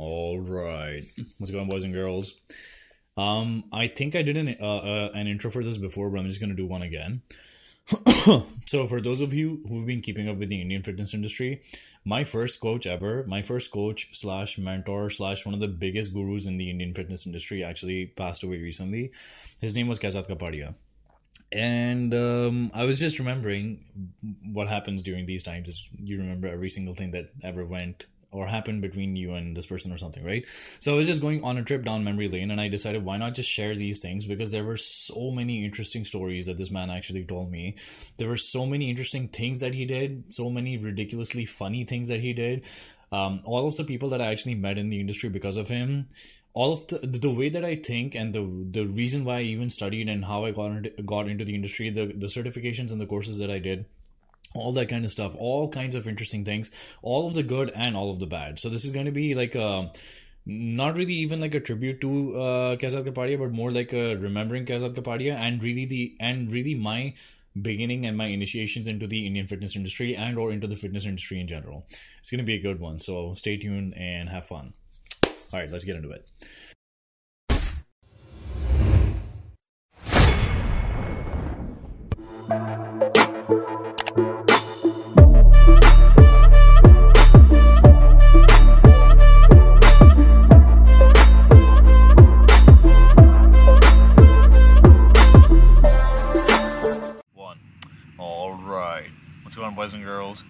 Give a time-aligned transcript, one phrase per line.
[0.00, 1.04] All right,
[1.38, 2.40] what's going, on, boys and girls?
[3.16, 6.28] Um, I think I did an uh, uh, an intro for this before, but I'm
[6.28, 7.22] just gonna do one again.
[8.66, 11.62] so, for those of you who've been keeping up with the Indian fitness industry,
[12.04, 16.46] my first coach ever, my first coach slash mentor slash one of the biggest gurus
[16.46, 19.10] in the Indian fitness industry, actually passed away recently.
[19.60, 20.76] His name was Kaizzad Capadia
[21.50, 23.84] and um, I was just remembering
[24.52, 28.46] what happens during these times is you remember every single thing that ever went or
[28.46, 30.46] happened between you and this person or something, right?
[30.80, 33.16] So I was just going on a trip down memory lane and I decided why
[33.16, 36.90] not just share these things because there were so many interesting stories that this man
[36.90, 37.76] actually told me.
[38.18, 42.20] There were so many interesting things that he did, so many ridiculously funny things that
[42.20, 42.64] he did.
[43.10, 46.08] Um, all of the people that I actually met in the industry because of him,
[46.52, 49.70] all of the the way that I think and the the reason why I even
[49.70, 53.06] studied and how I got into, got into the industry, the the certifications and the
[53.06, 53.86] courses that I did
[54.54, 56.70] all that kind of stuff all kinds of interesting things
[57.02, 58.58] all of the good and all of the bad.
[58.58, 59.90] So this is going to be like a
[60.46, 64.64] not really even like a tribute to uh Kaizzad Capadia but more like a remembering
[64.64, 67.14] Kaizzad Capadia and really the and really my
[67.60, 71.40] beginning and my initiations into the Indian fitness industry and or into the fitness industry
[71.40, 71.84] in general.
[72.18, 74.72] It's going to be a good one so stay tuned and have fun.
[75.52, 76.26] All right let's get into it
[99.78, 100.42] boys and girls.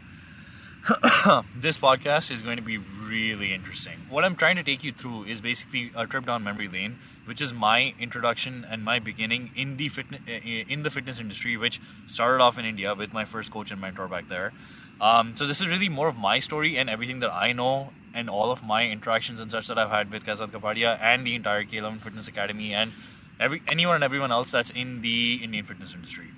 [1.55, 3.99] this podcast is going to be really interesting.
[4.09, 7.43] What I'm trying to take you through is basically a trip down memory lane, which
[7.43, 12.43] is my introduction and my beginning in the fitness in the fitness industry, which started
[12.43, 14.55] off in India with my first coach and mentor back there.
[14.99, 18.31] Um, so this is really more of my story and everything that I know and
[18.31, 21.65] all of my interactions and such that I've had with Kaizzad Capadia and the entire
[21.65, 22.93] K11 Fitness Academy and
[23.39, 26.29] every anyone and everyone else that's in the Indian fitness industry.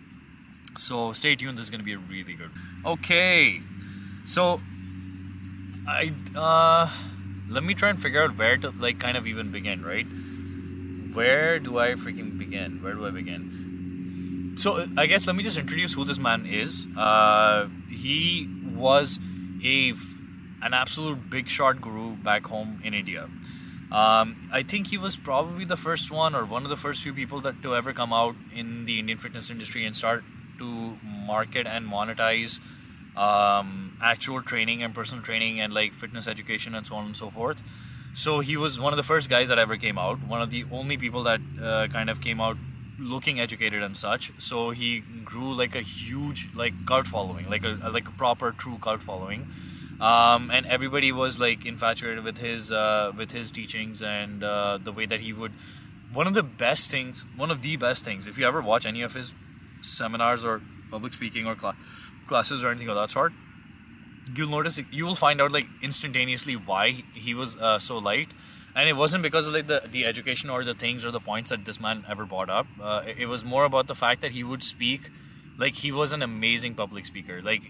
[0.79, 1.59] So stay tuned.
[1.59, 2.51] This is going to be really good.
[2.85, 3.61] Okay,
[4.25, 4.61] so
[5.87, 6.91] I uh,
[7.49, 9.85] let me try and figure out where to like kind of even begin.
[9.85, 10.07] Right?
[11.15, 12.83] Where do I freaking begin?
[12.83, 14.55] Where do I begin?
[14.59, 16.87] So I guess let me just introduce who this man is.
[16.97, 19.19] Uh, he was
[19.65, 19.95] a
[20.63, 23.29] an absolute big shot guru back home in India.
[23.91, 27.13] Um, I think he was probably the first one or one of the first few
[27.13, 30.23] people that to ever come out in the Indian fitness industry and start
[30.61, 32.61] to market and monetize
[33.17, 37.31] um, actual training and personal training and like fitness education and so on and so
[37.31, 37.63] forth.
[38.15, 40.65] So he was one of the first guys that ever came out, one of the
[40.73, 42.57] only people that uh, kind of came out
[42.99, 44.33] looking educated and such.
[44.39, 48.79] So he grew like a huge like cult following, like a like a proper true
[48.79, 49.49] cult following.
[50.01, 54.93] Um, and everybody was like infatuated with his uh, with his teachings and uh, the
[54.93, 55.53] way that he would.
[56.13, 59.03] One of the best things, one of the best things, if you ever watch any
[59.03, 59.33] of his
[59.83, 60.61] seminars or
[60.91, 61.77] public speaking or cl-
[62.27, 63.33] classes or anything of that sort,
[64.35, 68.29] you'll notice you will find out like instantaneously why he was uh, so light.
[68.75, 71.51] And it wasn't because of like the, the education or the things or the points
[71.51, 72.67] that this man ever brought up.
[72.81, 75.11] Uh, it, it, was more about the fact that he would speak
[75.59, 77.43] like he was an amazing public speaker.
[77.43, 77.63] Like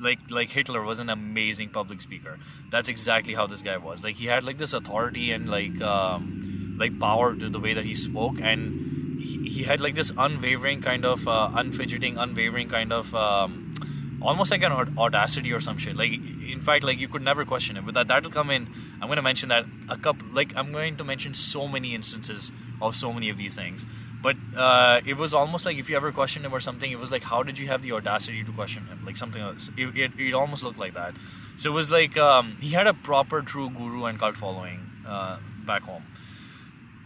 [0.00, 2.38] like like hitler was an amazing public speaker.
[2.70, 4.04] That's exactly how this guy was.
[4.04, 7.84] Like he had like this authority and like um like power to the way that
[7.84, 8.36] he spoke.
[8.40, 13.74] And he, had like this unwavering kind of uh, unfidgeting, unwavering kind of um,
[14.22, 15.96] almost like an audacity or some shit.
[15.96, 17.84] Like in fact, like you could never question it.
[17.84, 18.68] But that that'll come in.
[19.00, 20.28] I'm going to mention that a couple.
[20.28, 23.86] Like I'm going to mention so many instances of so many of these things.
[24.22, 27.12] But uh, it was almost like if you ever questioned him or something, it was
[27.12, 29.04] like, how did you have the audacity to question him?
[29.04, 29.70] Like something else.
[29.76, 31.14] It, it, it almost looked like that.
[31.56, 35.36] So it was like um, he had a proper, true guru and cult following uh,
[35.66, 36.04] back home.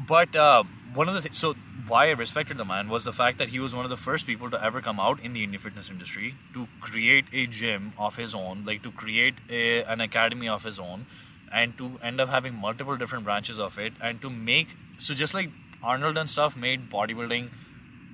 [0.07, 0.63] But uh,
[0.95, 1.55] one of the things, so
[1.87, 4.27] why I respected the man was the fact that he was one of the first
[4.27, 8.17] people to ever come out in the Indian fitness industry to create a gym of
[8.17, 11.07] his own, like to create a, an academy of his own,
[11.53, 14.69] and to end up having multiple different branches of it, and to make
[14.99, 15.51] so just like
[15.83, 17.51] Arnold and stuff made bodybuilding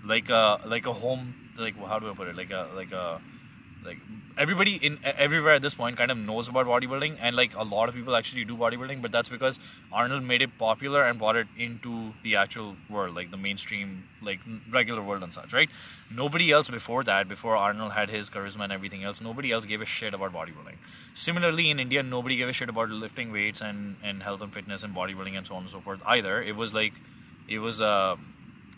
[0.05, 2.37] like a like a home like how do I put it?
[2.37, 3.21] Like a like a
[3.85, 3.99] like
[4.37, 7.89] everybody in everywhere at this point kind of knows about bodybuilding and like a lot
[7.89, 9.59] of people actually do bodybuilding but that's because
[9.93, 14.41] arnold made it popular and brought it into the actual world like the mainstream like
[14.71, 15.69] regular world and such right?
[16.11, 19.81] Nobody else before that before arnold had his charisma and everything else nobody else gave
[19.81, 20.77] a shit about bodybuilding.
[21.13, 24.83] Similarly in india nobody gave a shit about lifting weights and and health and fitness
[24.83, 26.43] and bodybuilding and so on and so forth either.
[26.43, 26.95] It was like
[27.49, 28.17] it was a uh,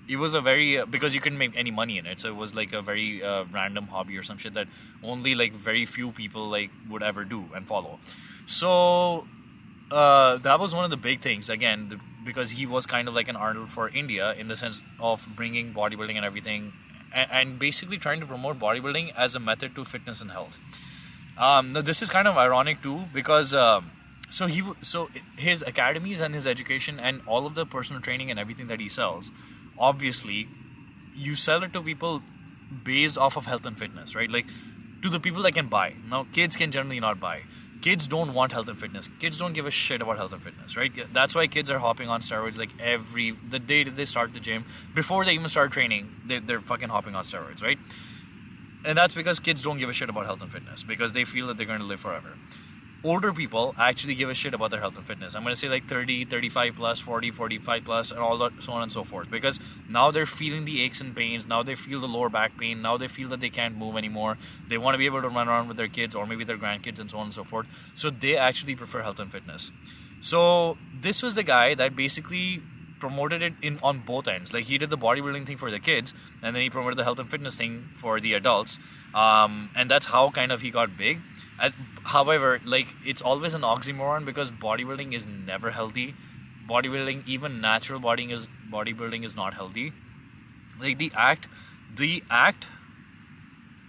[0.08, 2.36] it was a very uh, because you couldn't make any money in it so it
[2.36, 4.68] was like a very uh, random hobby or some shit that
[5.02, 7.98] only like very few people like would ever do and follow
[8.46, 9.26] so
[9.90, 13.14] uh, that was one of the big things again the, because he was kind of
[13.14, 16.74] like an Arnold for India in the sense of bringing bodybuilding and everything,
[17.14, 20.58] and, and basically trying to promote bodybuilding as a method to fitness and health.
[21.38, 23.90] Um, now this is kind of ironic too because um,
[24.28, 28.38] so he so his academies and his education and all of the personal training and
[28.40, 29.30] everything that he sells,
[29.78, 30.48] obviously,
[31.14, 32.22] you sell it to people
[32.84, 34.30] based off of health and fitness, right?
[34.30, 34.46] Like
[35.02, 35.94] to the people that can buy.
[36.08, 37.42] Now kids can generally not buy
[37.86, 39.08] kids don't want health and fitness.
[39.20, 40.92] Kids don't give a shit about health and fitness, right?
[41.12, 44.40] That's why kids are hopping on steroids like every the day that they start the
[44.40, 44.64] gym
[44.94, 46.08] before they even start training.
[46.26, 47.78] They, they're fucking hopping on steroids, right?
[48.84, 51.46] And that's because kids don't give a shit about health and fitness because they feel
[51.48, 52.32] that they're going to live forever
[53.04, 55.34] older people actually give a shit about their health and fitness.
[55.34, 58.72] I'm going to say like 30, 35 plus, 40, 45 plus, and all that, so
[58.72, 59.30] on and so forth.
[59.30, 61.46] Because now they're feeling the aches and pains.
[61.46, 62.82] Now they feel the lower back pain.
[62.82, 64.38] Now they feel that they can't move anymore.
[64.68, 66.98] They want to be able to run around with their kids or maybe their grandkids
[66.98, 67.66] and so on and so forth.
[67.94, 69.70] So they actually prefer health and fitness.
[70.20, 72.62] So this was the guy that basically
[72.98, 74.52] promoted it in on both ends.
[74.52, 77.18] Like he did the bodybuilding thing for the kids, and then he promoted the health
[77.18, 78.78] and fitness thing for the adults.
[79.14, 81.20] Um, and that's how kind of he got big.
[82.04, 86.14] However, like it's always an oxymoron because bodybuilding is never healthy.
[86.68, 89.92] Bodybuilding, even natural bodybuilding is bodybuilding is not healthy.
[90.80, 91.48] Like the act,
[91.94, 92.66] the act,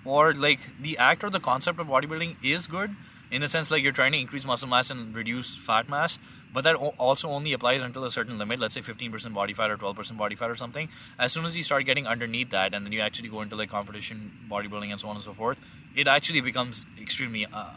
[0.06, 2.96] or like the act or the concept of bodybuilding is good
[3.30, 6.18] in the sense like you're trying to increase muscle mass and reduce fat mass
[6.54, 9.78] but that also only applies until a certain limit let's say 15% body fat or
[9.78, 10.90] 12% body fat or something.
[11.20, 13.70] As soon as you start getting underneath that and then you actually go into like
[13.70, 15.60] competition bodybuilding and so on and so forth
[15.96, 17.72] it actually becomes extremely uh,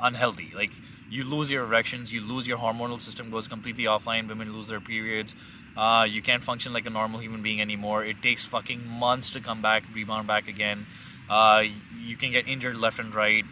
[0.00, 0.52] unhealthy.
[0.54, 0.72] Like
[1.10, 4.80] you lose your erections you lose your hormonal system goes completely offline women lose their
[4.80, 5.34] periods
[5.76, 8.04] uh, you can't function like a normal human being anymore.
[8.04, 10.86] It takes fucking months to come back rebound back again.
[11.30, 11.64] Uh,
[11.98, 13.44] you can get injured left and right.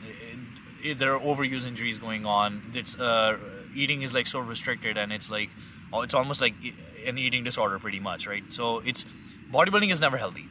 [0.83, 2.73] It, there are overuse injuries going on.
[2.75, 3.39] It's uh,
[3.75, 5.51] eating is like so restricted and it's like
[5.95, 6.55] it's almost like
[7.07, 9.05] an eating disorder pretty much right so it's
[9.53, 10.47] bodybuilding is never healthy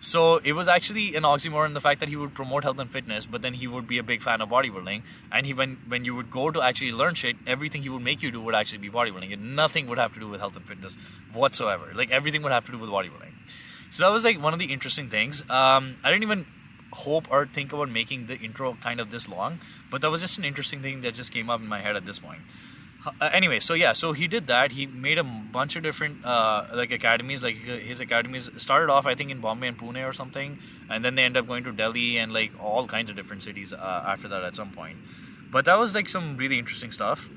[0.00, 3.26] so it was actually an oxymoron the fact that he would promote health and fitness,
[3.26, 5.02] but then he would be a big fan of bodybuilding.
[5.32, 8.22] And he when when you would go to actually learn shit, everything he would make
[8.22, 9.32] you do would actually be bodybuilding.
[9.32, 10.96] And nothing would have to do with health and fitness
[11.32, 11.92] whatsoever.
[11.94, 13.32] Like everything would have to do with bodybuilding.
[13.90, 15.40] So that was like one of the interesting things.
[15.42, 16.46] Um, I didn't even
[16.92, 19.60] hope or think about making the intro kind of this long,
[19.90, 22.06] but that was just an interesting thing that just came up in my head at
[22.06, 22.40] this point.
[23.20, 24.72] Uh, anyway, so yeah, so he did that.
[24.72, 27.42] He made a bunch of different uh, like academies.
[27.42, 30.58] Like his academies started off, I think, in Bombay and Pune or something,
[30.90, 33.72] and then they end up going to Delhi and like all kinds of different cities
[33.72, 34.98] uh, after that at some point.
[35.52, 37.30] But that was like some really interesting stuff.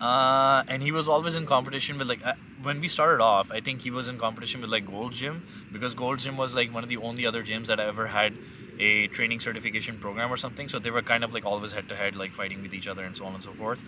[0.00, 3.50] Uh, and he was always in competition with like uh, when we started off.
[3.50, 6.72] I think he was in competition with like Gold Gym because Gold Gym was like
[6.72, 8.34] one of the only other gyms that I ever had
[8.78, 10.68] a training certification program or something.
[10.68, 13.04] So they were kind of like always head to head, like fighting with each other
[13.04, 13.82] and so on and so forth.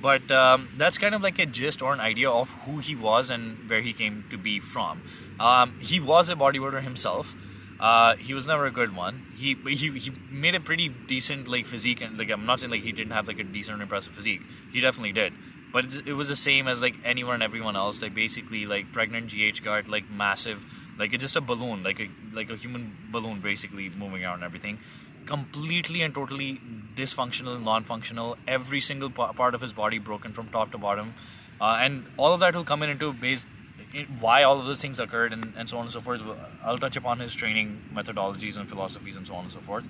[0.00, 3.30] But um, that's kind of like a gist or an idea of who he was
[3.30, 5.02] and where he came to be from.
[5.40, 7.34] Um, he was a bodybuilder himself.
[7.80, 9.26] Uh, he was never a good one.
[9.36, 12.82] He, he he made a pretty decent like physique, and like I'm not saying like
[12.82, 14.42] he didn't have like a decent impressive physique.
[14.72, 15.32] He definitely did,
[15.72, 18.02] but it was the same as like anyone and everyone else.
[18.02, 20.64] Like basically like pregnant GH gut, like massive
[20.98, 24.44] like it's just a balloon, like a like a human balloon, basically moving around and
[24.44, 24.78] everything.
[25.26, 26.60] Completely and totally
[26.96, 28.36] dysfunctional, non-functional.
[28.46, 31.14] Every single part of his body broken from top to bottom,
[31.60, 33.44] uh, and all of that will come in into base
[34.20, 36.20] why all of those things occurred and, and so on and so forth.
[36.62, 39.86] I'll touch upon his training methodologies and philosophies and so on and so forth.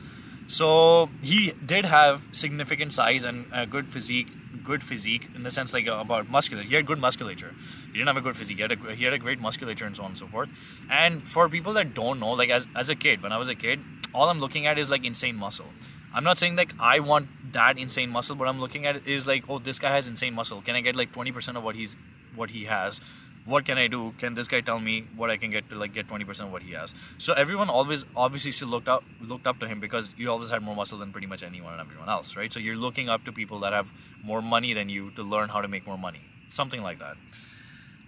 [0.46, 4.28] So he did have significant size and a good physique,
[4.64, 6.62] good physique in the sense like about muscular.
[6.62, 7.54] He had good musculature.
[7.86, 8.56] He didn't have a good physique.
[8.56, 10.48] He had a, he had a great musculature and so on and so forth.
[10.90, 13.54] And for people that don't know, like as as a kid, when I was a
[13.54, 13.80] kid,
[14.14, 15.66] all I'm looking at is like insane muscle.
[16.14, 19.44] I'm not saying like I want that insane muscle, but I'm looking at is like,
[19.48, 20.62] oh, this guy has insane muscle.
[20.62, 21.96] Can I get like 20% of what he's
[22.34, 23.00] what he has?
[23.48, 24.14] What can I do?
[24.18, 26.62] Can this guy tell me what I can get to like get 20% of what
[26.62, 26.94] he has?
[27.16, 30.62] So everyone always obviously still looked up looked up to him because you always had
[30.62, 32.52] more muscle than pretty much anyone and everyone else, right?
[32.52, 33.90] So you're looking up to people that have
[34.22, 37.16] more money than you to learn how to make more money, something like that.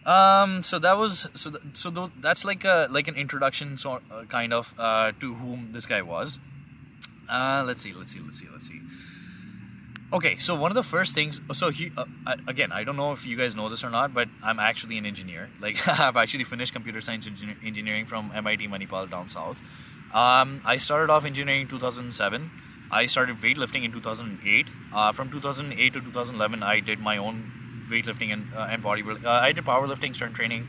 [0.05, 4.01] Um, so that was so th- so th- that's like a like an introduction, so
[4.11, 6.39] uh, kind of uh, to whom this guy was.
[7.29, 8.81] Uh, let's see, let's see, let's see, let's see.
[10.13, 12.05] Okay, so one of the first things, so he, uh,
[12.49, 15.07] again, I don't know if you guys know this or not, but I'm actually an
[15.07, 15.51] engineer.
[15.61, 17.29] Like, I've actually finished computer science
[17.65, 19.61] engineering from MIT Manipal down south.
[20.13, 22.51] Um, I started off engineering in 2007.
[22.91, 24.67] I started weightlifting in 2008.
[24.93, 27.53] Uh, from 2008 to 2011, I did my own
[27.89, 29.25] weightlifting and, uh, and bodybuilding.
[29.25, 30.67] Uh, I did powerlifting, strength training,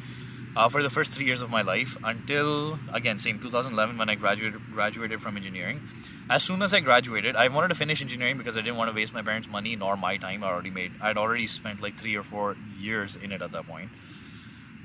[0.55, 4.15] uh, for the first three years of my life until again same 2011 when I
[4.15, 5.81] graduated graduated from engineering.
[6.29, 8.95] As soon as I graduated, I wanted to finish engineering because I didn't want to
[8.95, 10.43] waste my parents' money nor my time.
[10.43, 13.67] I already made I'd already spent like three or four years in it at that
[13.67, 13.89] point.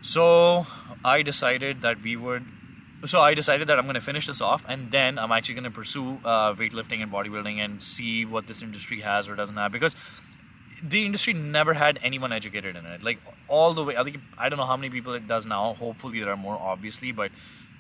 [0.02, 0.66] So
[1.04, 2.44] I decided that we would.
[3.04, 5.64] So I decided that I'm going to finish this off, and then I'm actually going
[5.64, 9.70] to pursue uh, weightlifting and bodybuilding and see what this industry has or doesn't have
[9.70, 9.94] because
[10.83, 13.02] the industry never had anyone educated in it.
[13.02, 13.18] Like
[13.49, 15.75] all the way, I think I don't know how many people it does now.
[15.75, 17.30] Hopefully there are more, obviously, but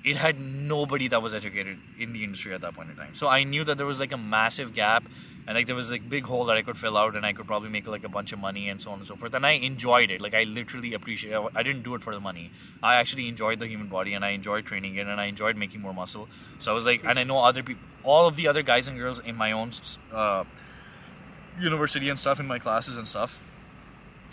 [0.04, 3.14] it had nobody that was educated in the industry at that point in time.
[3.14, 5.04] So I knew that there was like a massive gap
[5.48, 7.46] and like there was like big hole that I could fill out and I could
[7.46, 9.34] probably make like a bunch of money and so on and so forth.
[9.34, 10.20] And I enjoyed it.
[10.20, 11.42] Like I literally appreciate it.
[11.56, 12.52] I didn't do it for the money.
[12.82, 15.80] I actually enjoyed the human body and I enjoyed training it and I enjoyed making
[15.80, 16.28] more muscle.
[16.60, 18.96] So I was like, and I know other people, all of the other guys and
[18.96, 19.72] girls in my own
[20.12, 20.44] uh,
[21.60, 23.40] university and stuff in my classes and stuff,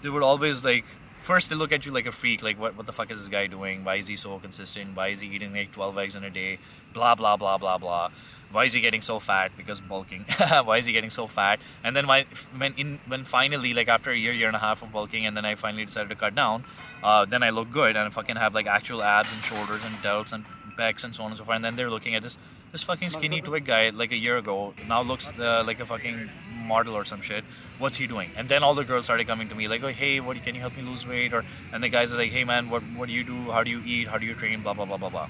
[0.01, 0.85] they would always like
[1.23, 3.27] first they look at you like a freak, like what what the fuck is this
[3.27, 3.83] guy doing?
[3.83, 4.95] Why is he so consistent?
[4.95, 6.59] Why is he eating like twelve eggs in a day?
[6.93, 8.11] Blah blah blah blah blah.
[8.51, 9.51] Why is he getting so fat?
[9.57, 10.25] Because bulking.
[10.65, 11.59] Why is he getting so fat?
[11.83, 12.25] And then when
[12.55, 15.35] when in when finally like after a year year and a half of bulking, and
[15.35, 16.65] then I finally decided to cut down,
[17.03, 19.95] uh, then I look good and I fucking have like actual abs and shoulders and
[19.97, 20.45] delts and
[20.77, 21.55] pecs and so on and so forth.
[21.55, 22.37] And then they're looking at this
[22.71, 26.29] this fucking skinny twig guy like a year ago now looks uh, like a fucking
[26.63, 27.43] model or some shit.
[27.79, 28.31] What's he doing?
[28.35, 30.61] And then all the girls started coming to me like, oh hey, what can you
[30.61, 31.33] help me lose weight?
[31.33, 33.51] Or and the guys are like, hey man, what what do you do?
[33.51, 34.07] How do you eat?
[34.07, 34.61] How do you train?
[34.61, 35.29] Blah blah blah blah blah.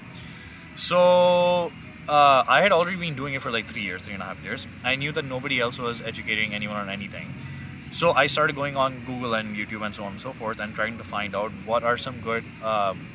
[0.76, 1.70] So
[2.08, 4.42] uh, I had already been doing it for like three years, three and a half
[4.42, 4.66] years.
[4.82, 7.34] I knew that nobody else was educating anyone on anything.
[7.92, 10.74] So I started going on Google and YouTube and so on and so forth and
[10.74, 13.06] trying to find out what are some good um,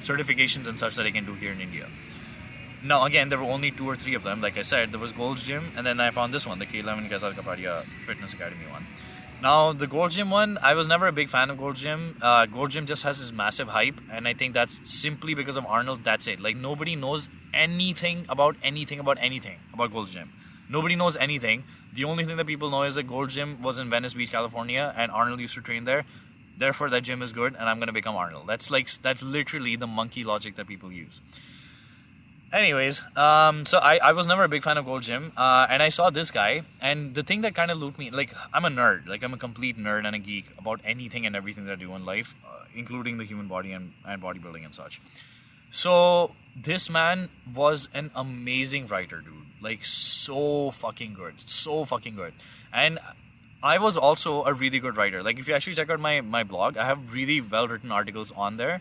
[0.00, 1.88] certifications and such that I can do here in India.
[2.86, 4.40] Now, again, there were only two or three of them.
[4.40, 7.10] Like I said, there was Gold's Gym, and then I found this one, the K11
[7.10, 8.86] Kaizzad Capadia Fitness Academy one.
[9.42, 12.16] Now, the Gold Gym one, I was never a big fan of Gold Gym.
[12.22, 15.66] Uh, Gold Gym just has this massive hype, and I think that's simply because of
[15.66, 16.04] Arnold.
[16.04, 16.38] That's it.
[16.38, 20.30] Like, nobody knows anything about anything about anything about Gold's Gym.
[20.68, 21.64] Nobody knows anything.
[21.92, 24.94] The only thing that people know is that Gold Gym was in Venice Beach, California,
[24.96, 26.04] and Arnold used to train there.
[26.56, 28.46] Therefore, that gym is good, and I'm gonna become Arnold.
[28.46, 31.20] That's like that's literally the monkey logic that people use
[32.56, 35.82] anyways um, so I, I was never a big fan of gold gym uh, and
[35.82, 38.68] i saw this guy and the thing that kind of looped me like i'm a
[38.68, 41.76] nerd like i'm a complete nerd and a geek about anything and everything that i
[41.76, 45.00] do in life uh, including the human body and, and bodybuilding and such.
[45.70, 49.34] So this man was an amazing writer dude.
[49.60, 52.34] Like so fucking good so fucking good.
[52.72, 52.98] And
[53.62, 55.22] i was also a really good writer.
[55.22, 58.32] Like if you actually check out my, my blog i have really well written articles
[58.36, 58.80] on there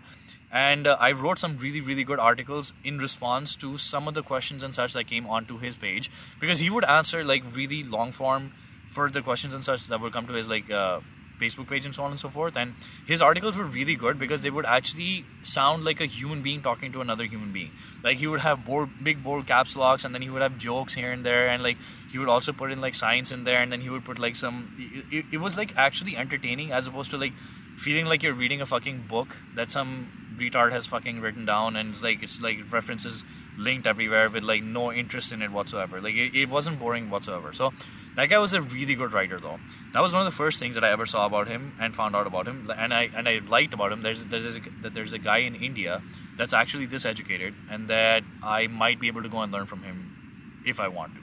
[0.56, 4.24] and uh, I wrote some really really good articles in response to some of the
[4.24, 6.10] questions and such that came onto his page
[6.40, 8.54] because he would answer like really long form
[8.92, 11.02] further questions and such that would come to his like uh,
[11.40, 12.56] Facebook page and so on and so forth.
[12.56, 16.62] And his articles were really good because they would actually sound like a human being
[16.62, 17.72] talking to another human being.
[18.04, 20.96] Like he would have bold, big bold caps locks, and then he would have jokes
[20.96, 21.78] here and there, and like
[22.12, 24.36] he would also put in like science in there, and then he would put like
[24.36, 24.74] some.
[25.12, 27.34] It, it was like actually entertaining as opposed to like
[27.76, 31.92] feeling like you're reading a fucking book that some retard has fucking written down and
[31.92, 33.24] it's like it's like references
[33.58, 36.02] linked everywhere with like no interest in it whatsoever.
[36.02, 37.54] Like it, it wasn't boring whatsoever.
[37.54, 37.74] So
[38.16, 39.60] that guy was a really good writer though.
[39.94, 42.16] That was one of the first things that i ever saw about him and found
[42.16, 44.02] out about him and i and i liked about him.
[44.02, 46.02] There's there's that there's a guy in india
[46.38, 49.84] that's actually this educated and that i might be able to go and learn from
[49.84, 51.22] him if i want to.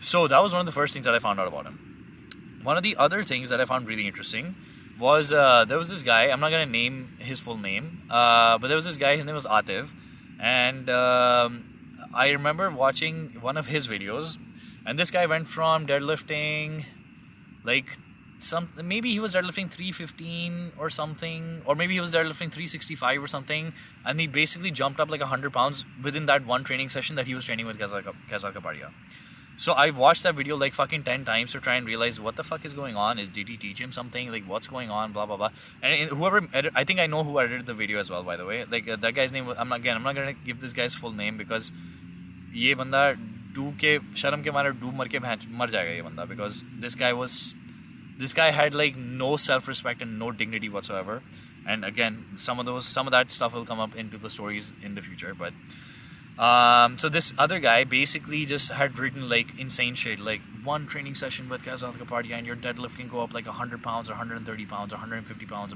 [0.00, 2.60] So that was one of the first things that i found out about him.
[2.62, 4.54] One of the other things that i found really interesting
[4.98, 6.28] was uh, there was this guy.
[6.28, 9.16] I'm not gonna name his full name, uh, but there was this guy.
[9.16, 9.88] His name was Atif,
[10.40, 14.38] and um, I remember watching one of his videos.
[14.86, 16.84] And this guy went from deadlifting,
[17.64, 17.86] like
[18.40, 23.26] some maybe he was deadlifting 315 or something, or maybe he was deadlifting 365 or
[23.26, 23.72] something,
[24.04, 27.34] and he basically jumped up like 100 pounds within that one training session that he
[27.34, 28.04] was training with Kaizzad
[28.52, 28.90] Capadia.
[29.63, 32.43] So I watched that video like fucking ten times to try and realize what the
[32.45, 33.19] fuck is going on.
[33.19, 34.31] Is did he teach him something?
[34.31, 35.11] Like what's going on?
[35.11, 35.49] Blah blah blah.
[35.83, 38.23] And whoever edit, I think I know who edited the video as well.
[38.23, 39.49] By the way, like uh, that guy's name.
[39.57, 39.97] I'm not, again.
[39.97, 41.73] I'm not gonna give this guy's full name because
[42.55, 43.01] ये बंदा
[43.55, 47.11] डूब के शर्म के मारे डूब मर के मर जाएगा ये बंदा because this guy
[47.11, 47.53] was
[48.17, 51.21] this guy had like no self respect and no dignity whatsoever.
[51.67, 54.71] And again, some of those some of that stuff will come up into the stories
[54.81, 55.63] in the future, but.
[56.38, 61.14] um, so this other guy basically just had written like insane shit, like one training
[61.14, 64.66] session with Kaizzad Capadia and your deadlift can go up like 100 pounds or 130
[64.66, 65.74] pounds or 150 pounds.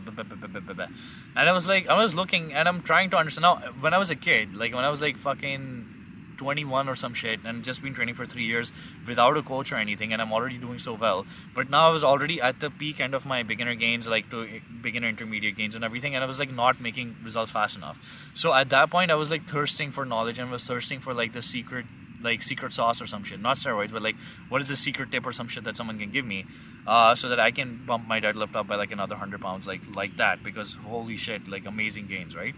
[1.36, 3.42] And I was like, I was looking and I'm trying to understand.
[3.42, 5.97] Now, when I was a kid, like when I was like fucking
[6.38, 8.72] 21 or some shit and just been training for three years
[9.06, 11.26] without a coach or anything, and I'm already doing so well.
[11.54, 14.60] But now I was already at the peak end of my beginner gains, like to
[14.80, 17.98] beginner intermediate gains and everything, and I was like not making results fast enough.
[18.32, 21.32] So at that point, I was like thirsting for knowledge and was thirsting for like
[21.32, 21.86] the secret
[22.20, 23.40] like secret sauce or some shit.
[23.40, 24.16] Not steroids, but like
[24.48, 26.46] what is the secret tip or some shit that someone can give me,
[26.86, 29.80] uh, so that I can bump my deadlift up by like another hundred pounds, like
[29.94, 30.42] like that.
[30.42, 32.54] Because holy shit, like amazing gains, right?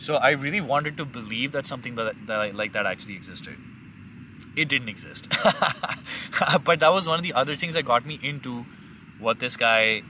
[0.00, 3.56] So I really wanted to believe that something that, that like that actually existed.
[4.56, 5.28] It didn't exist,
[6.64, 8.64] but that was one of the other things that got me into
[9.18, 10.02] what this guy,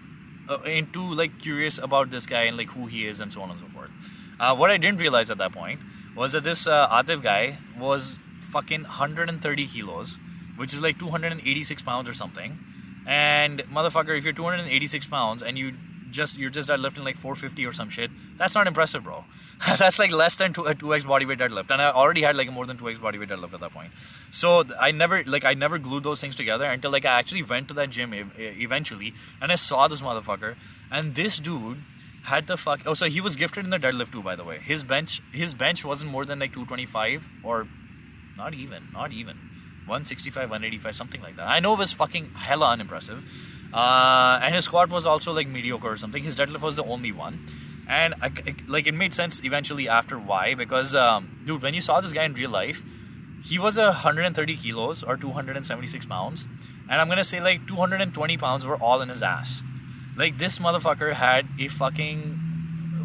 [0.48, 3.50] uh, into like curious about this guy and like who he is and so on
[3.50, 3.90] and so forth.
[4.38, 5.80] Uh, what I didn't realize at that point
[6.14, 10.18] was that this uh, Atif guy was fucking 130 kilos,
[10.56, 12.58] which is like 286 pounds or something.
[13.08, 15.74] And motherfucker, if you're 286 pounds and you
[16.10, 19.24] just you're just deadlifting like 450 or some shit, that's not impressive, bro.
[19.78, 22.66] that's like less than two, a 2x bodyweight deadlift, and I already had like more
[22.66, 23.92] than 2x bodyweight deadlift at that point.
[24.30, 27.68] So I never like I never glued those things together until like I actually went
[27.68, 30.56] to that gym eventually, and I saw this motherfucker,
[30.90, 31.78] and this dude
[32.24, 32.80] had the fuck.
[32.86, 34.58] Oh, so he was gifted in the deadlift too, by the way.
[34.58, 37.68] His bench, his bench wasn't more than like 225 or
[38.36, 39.36] not even, not even.
[39.86, 41.48] 165, 185, something like that.
[41.48, 43.24] I know it was fucking hella unimpressive.
[43.72, 46.24] Uh, and his squat was also like mediocre or something.
[46.24, 47.46] His deadlift was the only one.
[47.88, 48.30] And I,
[48.68, 52.24] like it made sense eventually after why because um, dude when you saw this guy
[52.24, 52.84] in real life
[53.42, 56.46] he was a 130 kilos or 276 pounds
[56.88, 59.62] and i'm gonna say like 220 pounds were all in his ass
[60.16, 62.38] like this motherfucker had a fucking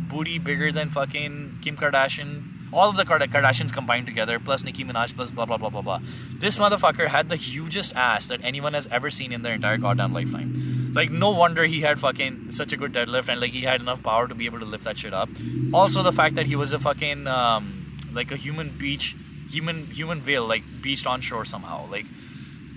[0.09, 2.43] booty bigger than fucking kim kardashian
[2.73, 5.99] all of the Kardashians combined together, plus Nicki Minaj, plus blah blah blah blah blah.
[6.33, 10.13] This motherfucker had the hugest ass that anyone has ever seen in their entire goddamn
[10.13, 10.91] lifetime.
[10.93, 14.01] Like, no wonder he had fucking such a good deadlift and like he had enough
[14.01, 15.29] power to be able to lift that shit up.
[15.73, 19.15] Also, the fact that he was a fucking um, like a human beach,
[19.49, 21.89] human human whale, like beached on shore somehow.
[21.89, 22.05] Like,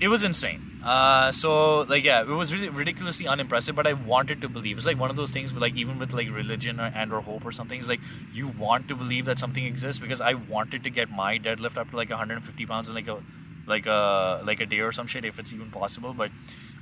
[0.01, 0.81] it was insane.
[0.85, 4.77] Uh, so like yeah, it was really ridiculously unimpressive, but I wanted to believe.
[4.77, 7.21] It's like one of those things, with, like even with like religion or, and or
[7.21, 7.79] hope or something.
[7.79, 8.01] It's like
[8.33, 11.91] you want to believe that something exists because I wanted to get my deadlift up
[11.91, 13.23] to like 150 pounds in like a
[13.67, 16.15] like a like a day or some shit if it's even possible.
[16.15, 16.31] But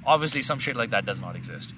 [0.05, 1.73] obviously, some shit like that does not exist.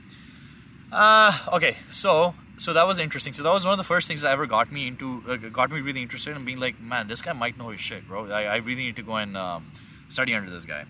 [0.91, 3.33] Uh, okay, so so that was interesting.
[3.33, 5.71] So that was one of the first things that ever got me into uh, got
[5.71, 8.31] me really interested in being like, man, this guy might know his shit, bro.
[8.31, 9.71] I, I really need to go and um,
[10.09, 10.85] study under this guy.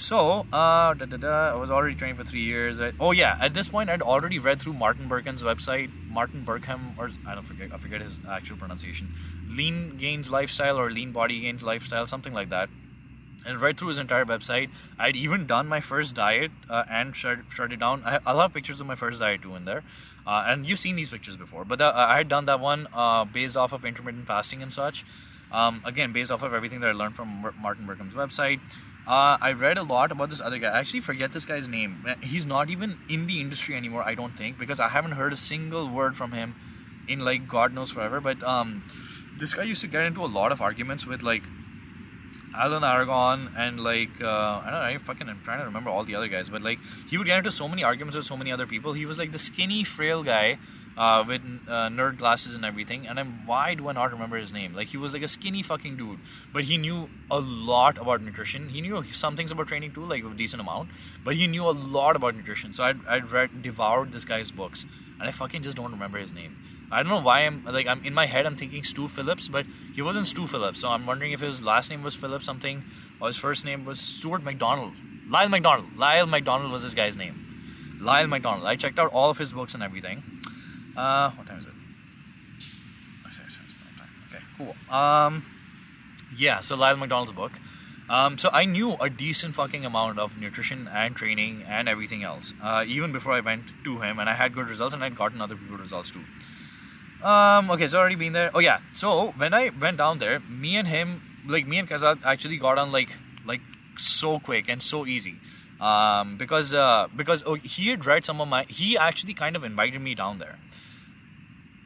[0.00, 2.80] So, uh, da, da, da, I was already training for three years.
[2.80, 6.94] I, oh yeah, at this point, I'd already read through Martin Berkhan's website, Martin Berkham,
[6.98, 9.12] or I don't forget, I forget his actual pronunciation,
[9.46, 12.70] Lean Gains Lifestyle or Lean Body Gains Lifestyle, something like that.
[13.44, 14.70] And read through his entire website.
[14.98, 18.02] I'd even done my first diet uh, and shut, shut it down.
[18.04, 19.82] I, will have pictures of my first diet too in there.
[20.26, 23.26] Uh, and you've seen these pictures before, but uh, I had done that one uh,
[23.26, 25.04] based off of intermittent fasting and such.
[25.52, 28.60] Um, again, based off of everything that I learned from Martin Berkham's website.
[29.06, 30.68] Uh, I read a lot about this other guy.
[30.68, 32.04] I actually forget this guy's name.
[32.22, 35.36] He's not even in the industry anymore, I don't think, because I haven't heard a
[35.36, 36.54] single word from him
[37.08, 38.20] in like God knows forever.
[38.20, 38.84] But um,
[39.38, 41.42] this guy used to get into a lot of arguments with like
[42.54, 46.04] Alan Aragon and like uh, I don't know, I fucking I'm trying to remember all
[46.04, 48.52] the other guys, but like he would get into so many arguments with so many
[48.52, 48.92] other people.
[48.92, 50.58] He was like the skinny, frail guy
[50.96, 53.06] uh, with uh, nerd glasses and everything.
[53.06, 54.74] And I'm why do I not remember his name?
[54.74, 56.18] Like he was like a skinny fucking dude,
[56.52, 58.68] but he knew a lot about nutrition.
[58.68, 60.90] He knew some things about training too, like a decent amount,
[61.24, 62.74] but he knew a lot about nutrition.
[62.74, 64.86] So I'd, I'd read devoured this guy's books,
[65.18, 66.56] and I fucking just don't remember his name.
[66.90, 68.46] I don't know why I'm like I'm in my head.
[68.46, 70.80] I'm thinking Stu Phillips, but he wasn't Stu Phillips.
[70.80, 72.84] So I'm wondering if his last name was Phillips something,
[73.20, 74.94] or his first name was Stuart McDonald.
[75.28, 75.96] Lyle McDonald.
[75.96, 77.98] Lyle McDonald was this guy's name.
[78.00, 78.66] Lyle McDonald.
[78.66, 80.22] I checked out all of his books and everything.
[80.96, 81.72] Uh, what time is it?
[84.00, 84.34] Oh.
[84.34, 84.94] Okay, cool.
[84.94, 85.46] Um,
[86.36, 87.52] yeah, so Lyle McDonald's book.
[88.08, 92.54] Um, so I knew a decent fucking amount of nutrition and training and everything else,
[92.60, 95.40] uh, even before I went to him, and I had good results, and I'd gotten
[95.40, 96.24] other good results too.
[97.22, 98.50] Um, okay, so already been there.
[98.54, 102.20] Oh yeah, so when I went down there, me and him, like me and Kaizzad,
[102.24, 103.60] actually got on like like
[103.96, 105.36] so quick and so easy
[105.80, 108.64] um, because uh, because oh, he had read some of my.
[108.64, 110.58] He actually kind of invited me down there,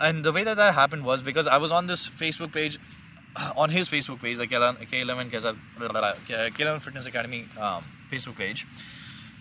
[0.00, 2.78] and the way that that happened was because I was on this Facebook page,
[3.56, 8.66] on his Facebook page, like K11 K11 Fitness Academy um, Facebook page,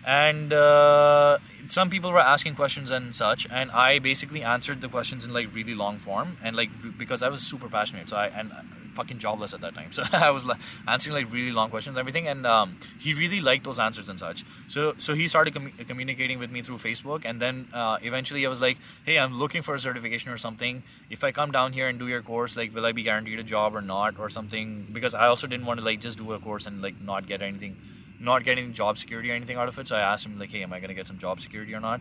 [0.06, 1.38] and uh,
[1.68, 5.54] some people were asking questions and such, and I basically answered the questions in like
[5.54, 8.52] really long form, and like because I was super passionate, so I and
[8.94, 9.90] fucking jobless at that time.
[9.94, 13.40] So I was like answering like really long questions, and everything, and um, he really
[13.40, 14.44] liked those answers and such.
[14.68, 18.48] So so he started com- communicating with me through Facebook, and then uh, eventually I
[18.48, 20.82] was like, hey, I'm looking for a certification or something.
[21.10, 23.42] If I come down here and do your course, like, will I be guaranteed a
[23.42, 24.88] job or not, or something?
[24.92, 27.42] Because I also didn't want to like just do a course and like not get
[27.42, 27.76] anything,
[28.24, 29.88] not getting job security or anything out of it.
[29.88, 32.00] So I asked him like, hey, am I gonna get some job security or not?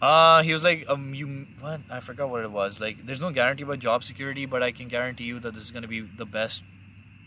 [0.00, 1.80] Uh, he was like, um, you what?
[1.90, 2.80] I forgot what it was.
[2.80, 5.72] Like, there's no guarantee about job security, but I can guarantee you that this is
[5.72, 6.62] going to be the best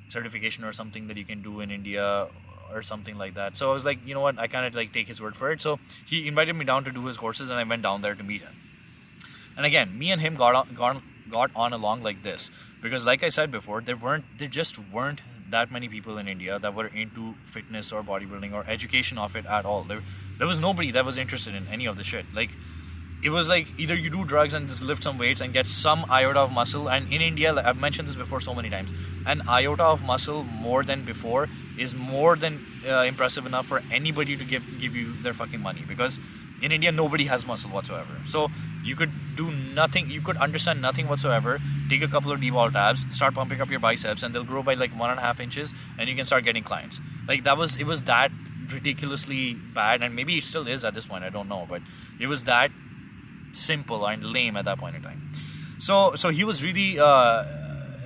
[0.07, 2.29] certification or something that you can do in India
[2.73, 3.57] or something like that.
[3.57, 4.39] So I was like, you know what?
[4.39, 5.61] I kind of like take his word for it.
[5.61, 8.23] So he invited me down to do his courses, and I went down there to
[8.23, 8.55] meet him.
[9.57, 13.23] And again, me and him got on, got got on along like this because, like
[13.23, 16.87] I said before, there weren't there just weren't that many people in India that were
[16.87, 19.83] into fitness or bodybuilding or education of it at all.
[19.83, 20.01] There,
[20.37, 22.25] there was nobody that was interested in any of the shit.
[22.33, 22.51] Like,
[23.23, 26.05] it was like either you do drugs and just lift some weights and get some
[26.09, 26.89] iota of muscle.
[26.89, 28.91] And in India, I've mentioned this before so many times,
[29.25, 34.37] an iota of muscle more than before is more than uh, impressive enough for anybody
[34.37, 36.19] to give give you their fucking money because
[36.61, 38.21] in India nobody has muscle whatsoever.
[38.25, 38.49] So
[38.83, 41.59] you could do nothing, you could understand nothing whatsoever.
[41.89, 44.73] Take a couple of D-bol tabs, start pumping up your biceps, and they'll grow by
[44.73, 46.99] like one and a half inches, and you can start getting clients.
[47.27, 48.31] Like that was it was that
[48.71, 51.23] ridiculously bad, and maybe it still is at this point.
[51.23, 51.81] I don't know, but
[52.19, 52.71] it was that
[53.53, 55.31] simple and lame at that point in time.
[55.79, 57.43] So so he was really uh,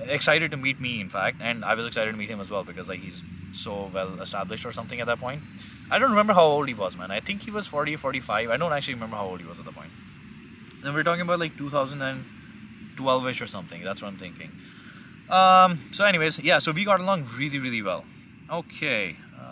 [0.08, 2.64] excited to meet me, in fact, and I was excited to meet him as well
[2.64, 5.42] because like he's so well established or something at that point.
[5.90, 7.10] I don't remember how old he was, man.
[7.10, 8.50] I think he was 40, 45.
[8.50, 9.90] I don't actually remember how old he was at the point.
[10.84, 13.82] And we're talking about like 2012 ish or something.
[13.82, 14.50] That's what I'm thinking.
[15.28, 18.04] Um, so, anyways, yeah, so we got along really, really well.
[18.50, 19.16] Okay.
[19.36, 19.42] Uh,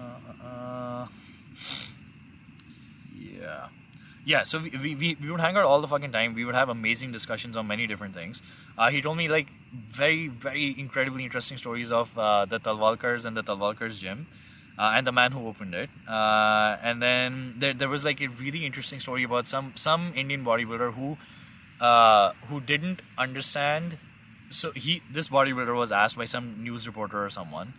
[0.00, 1.06] uh, uh,
[1.58, 1.85] yeah.
[4.26, 6.34] Yeah, so we, we, we would hang out all the fucking time.
[6.34, 8.42] We would have amazing discussions on many different things.
[8.76, 13.36] Uh, he told me like very, very incredibly interesting stories of uh, the Talwalkars and
[13.36, 14.26] the Talwalkars gym.
[14.78, 15.88] Uh, and the man who opened it.
[16.06, 20.44] Uh, and then there, there was like a really interesting story about some some Indian
[20.44, 21.16] bodybuilder who
[21.80, 23.96] uh, who didn't understand.
[24.50, 27.72] So he this bodybuilder was asked by some news reporter or someone,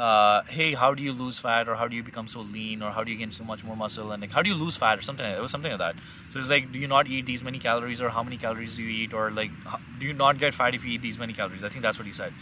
[0.00, 2.90] uh, "Hey, how do you lose fat, or how do you become so lean, or
[2.90, 4.98] how do you gain so much more muscle, and like how do you lose fat,
[4.98, 5.96] or something?" Like it was something like that.
[6.34, 8.82] So it's like, do you not eat these many calories, or how many calories do
[8.82, 9.50] you eat, or like
[9.98, 11.64] do you not get fat if you eat these many calories?
[11.64, 12.32] I think that's what he said.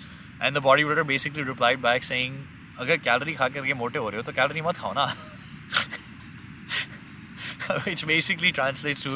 [0.40, 2.42] And the bodybuilder basically replied back saying
[2.80, 5.04] अगर calorie खा करके मोटे हो रहे हो तो calorie मत खाओ ना
[7.84, 9.12] which basically translates to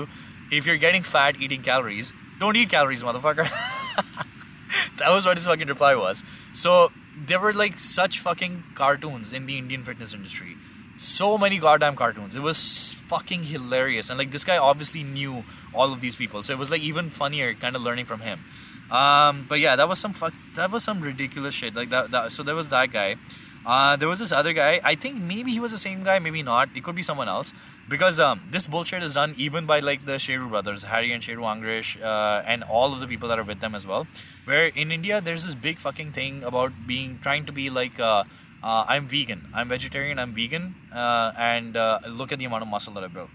[0.59, 3.47] if you're getting fat eating calories don't eat calories motherfucker
[5.01, 6.23] that was what his fucking reply was
[6.63, 6.77] so
[7.16, 10.56] there were like such fucking cartoons in the indian fitness industry.
[10.98, 12.36] So many goddamn cartoons.
[12.36, 14.10] It was fucking hilarious.
[14.10, 16.44] And like this guy obviously knew all of these people.
[16.44, 18.46] So it was like even funnier kind of learning from him.
[18.92, 21.74] Um, but yeah that was some fuck that was some ridiculous shit.
[21.76, 23.16] Like that, that so there was that guy
[23.66, 24.82] uh, there was this other guy.
[24.84, 26.70] I think maybe he was the same guy, maybe not.
[26.76, 27.54] It could be someone else
[27.90, 31.42] because um, this bullshit is done even by like the Sheru brothers, Harry and Sheru
[31.42, 34.08] Angrish, uh, and all of the people that are with them as well.
[34.46, 38.00] Where in India, there's this big fucking thing about being trying to be like.
[38.00, 38.24] Uh,
[38.64, 39.50] uh I'm vegan.
[39.54, 40.18] I'm vegetarian.
[40.18, 43.30] I'm vegan, uh, and uh, look at the amount of muscle that I built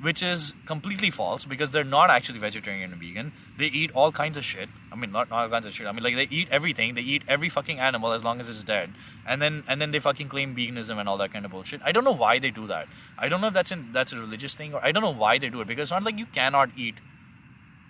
[0.00, 3.32] which is completely false because they're not actually vegetarian and vegan.
[3.58, 4.68] They eat all kinds of shit.
[4.92, 5.86] I mean, not, not all kinds of shit.
[5.86, 6.94] I mean, like they eat everything.
[6.94, 8.92] They eat every fucking animal as long as it's dead,
[9.26, 11.80] and then and then they fucking claim veganism and all that kind of bullshit.
[11.84, 12.86] I don't know why they do that.
[13.18, 15.38] I don't know if that's in that's a religious thing or I don't know why
[15.38, 16.96] they do it because it's not like you cannot eat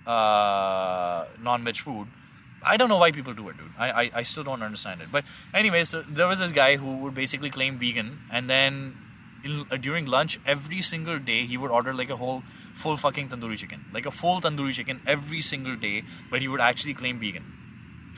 [0.07, 2.09] uh, non-veg food.
[2.63, 3.71] I don't know why people do it, dude.
[3.79, 5.13] I, I, I still don't understand it.
[5.13, 8.97] But anyways, so there was this guy who would basically claim vegan, and then
[9.45, 12.43] in, uh, during lunch every single day he would order like a whole
[12.75, 13.85] full fucking tandoori chicken.
[13.93, 17.45] Like a full tandoori chicken every single day but he would actually claim vegan.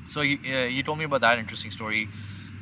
[0.06, 2.08] So he, uh, he told me about that interesting story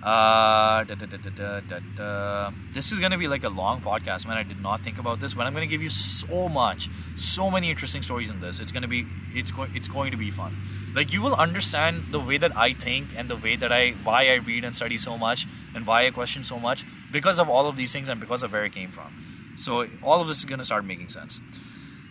[0.03, 1.61] uh, da, da,
[1.97, 5.21] da, this is gonna be like a long podcast man i did not think about
[5.21, 8.71] this but i'm gonna give you so much so many interesting stories in this it's
[8.71, 10.57] gonna be it's going it's going to be fun
[10.95, 14.29] like you will understand the way that i think and the way that i why
[14.29, 17.69] i read and study so much and why i question so much because of all
[17.69, 19.55] of these things and because of where it came from.
[19.57, 21.41] So all of this is gonna start making sense.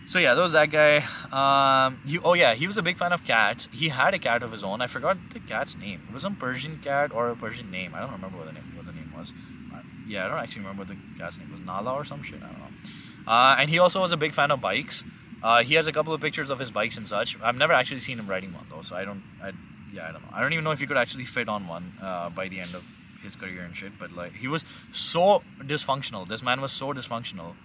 [0.08, 1.04] So yeah, there was that guy.
[1.30, 3.68] Um, he, oh yeah, he was a big fan of cats.
[3.70, 4.80] He had a cat of his own.
[4.80, 6.06] I forgot the cat's name.
[6.08, 7.94] It was some Persian cat or a Persian name.
[7.94, 9.34] I don't remember what the name what the name was.
[9.70, 11.60] Uh, yeah, I don't actually remember what the cat's name was.
[11.60, 12.42] Nala or some shit.
[12.42, 13.30] I don't know.
[13.30, 15.04] Uh, and he also was a big fan of bikes.
[15.42, 17.38] Uh, he has a couple of pictures of his bikes and such.
[17.42, 19.22] I've never actually seen him riding one though, so I don't.
[19.42, 19.52] I,
[19.92, 20.30] yeah, I don't know.
[20.32, 22.74] I don't even know if he could actually fit on one uh, by the end
[22.74, 22.82] of
[23.22, 26.26] his career and shit, but like he was so dysfunctional.
[26.26, 27.56] This man was so dysfunctional.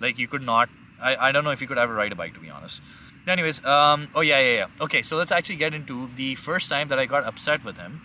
[0.00, 0.68] Like you could not.
[1.02, 2.80] I, I don't know if you could ever ride a bike to be honest.
[3.26, 4.66] Anyways, um, oh yeah, yeah, yeah.
[4.80, 8.00] Okay, so let's actually get into the first time that I got upset with him.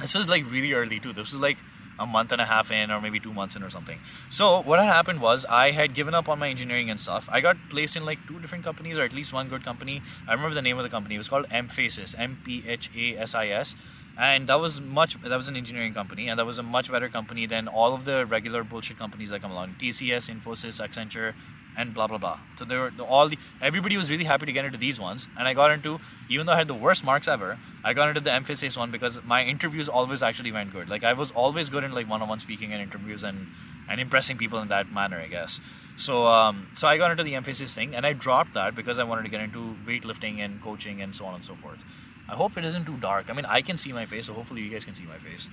[0.00, 1.12] This was like really early too.
[1.12, 1.58] This was like
[1.98, 3.98] a month and a half in, or maybe two months in, or something.
[4.30, 7.28] So what had happened was I had given up on my engineering and stuff.
[7.30, 10.00] I got placed in like two different companies, or at least one good company.
[10.26, 11.16] I remember the name of the company.
[11.16, 13.76] It was called Mphasis, M P H A S I S
[14.18, 17.08] and that was much that was an engineering company and that was a much better
[17.08, 21.34] company than all of the regular bullshit companies that come along tcs infosys accenture
[21.76, 24.64] and blah blah blah so there were all the everybody was really happy to get
[24.64, 27.58] into these ones and i got into even though i had the worst marks ever
[27.84, 31.12] i got into the Mphasis one because my interviews always actually went good like i
[31.12, 33.46] was always good in like one-on-one speaking and interviews and
[33.88, 35.60] and impressing people in that manner i guess
[35.96, 39.04] so um, so i got into the Mphasis thing and i dropped that because i
[39.04, 41.84] wanted to get into weightlifting and coaching and so on and so forth
[42.30, 43.28] I hope it isn't too dark.
[43.28, 45.48] I mean, I can see my face, so hopefully you guys can see my face.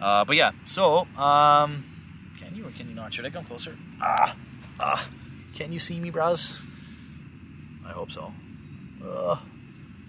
[0.00, 1.84] Uh, but yeah, so um,
[2.38, 3.12] can you or can you not?
[3.12, 3.76] Should I come closer?
[4.00, 4.34] Ah,
[4.80, 5.06] ah.
[5.54, 6.60] Can you see me, bros?
[7.86, 8.32] I hope so.
[9.04, 9.36] Uh,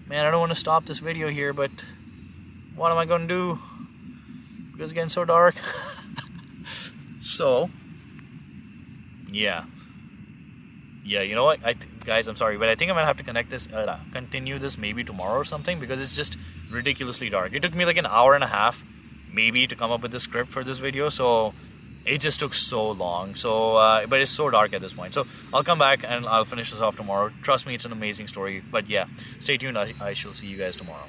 [0.06, 1.70] man, I don't want to stop this video here, but
[2.74, 3.58] what am I going to do?
[4.72, 5.54] Because it's getting so dark.
[7.20, 7.70] so,
[9.30, 9.66] yeah.
[11.04, 11.60] Yeah, you know what?
[11.64, 14.00] I th- guys, I'm sorry, but I think I'm gonna have to connect this, uh,
[14.12, 16.36] continue this maybe tomorrow or something because it's just
[16.68, 17.54] ridiculously dark.
[17.54, 18.82] It took me like an hour and a half,
[19.32, 21.08] maybe, to come up with the script for this video.
[21.08, 21.54] So
[22.06, 23.34] it just took so long.
[23.34, 25.14] So, uh, but it's so dark at this point.
[25.14, 27.30] So I'll come back and I'll finish this off tomorrow.
[27.42, 28.62] Trust me, it's an amazing story.
[28.70, 29.06] But yeah,
[29.40, 29.76] stay tuned.
[29.78, 31.04] I, I shall see you guys tomorrow.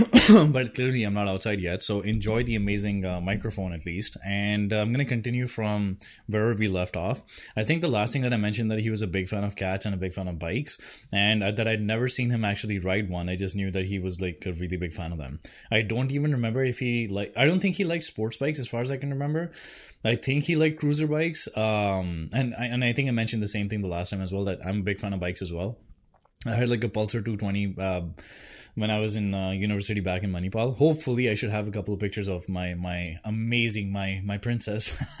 [0.48, 1.82] but clearly I'm not outside yet.
[1.82, 4.16] So enjoy the amazing uh, microphone at least.
[4.24, 7.22] And uh, I'm going to continue from wherever we left off.
[7.56, 9.56] I think the last thing that I mentioned that he was a big fan of
[9.56, 10.78] cats and a big fan of bikes,
[11.12, 13.28] and that I'd never seen him actually ride one.
[13.28, 15.40] I just knew that he was like a really big fan of them.
[15.70, 17.32] I don't even remember if he like.
[17.36, 19.52] I don't think he liked sports bikes as far as I can remember.
[20.04, 21.48] I think he liked cruiser bikes.
[21.56, 24.32] Um, and I, and I think I mentioned the same thing the last time as
[24.32, 25.78] well that I'm a big fan of bikes as well.
[26.46, 28.02] I had like a Pulsar 220 uh,
[28.74, 30.76] when I was in uh, university back in Manipal.
[30.76, 35.02] Hopefully, I should have a couple of pictures of my my amazing my my princess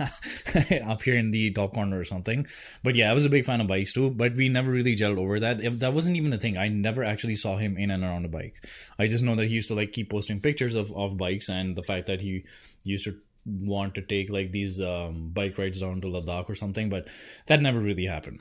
[0.86, 2.46] up here in the top corner or something.
[2.82, 4.10] But yeah, I was a big fan of bikes too.
[4.10, 5.62] But we never really gelled over that.
[5.62, 8.28] If that wasn't even a thing, I never actually saw him in and around a
[8.28, 8.66] bike.
[8.98, 11.76] I just know that he used to like keep posting pictures of of bikes and
[11.76, 12.44] the fact that he
[12.84, 16.88] used to want to take like these um, bike rides down to Ladakh or something.
[16.88, 17.08] But
[17.46, 18.40] that never really happened.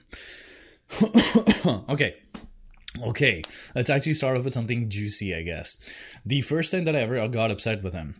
[1.90, 2.16] okay
[3.02, 3.42] Okay,
[3.76, 5.78] let's actually start off with something juicy, I guess.
[6.26, 8.16] The first time that I ever got upset with him.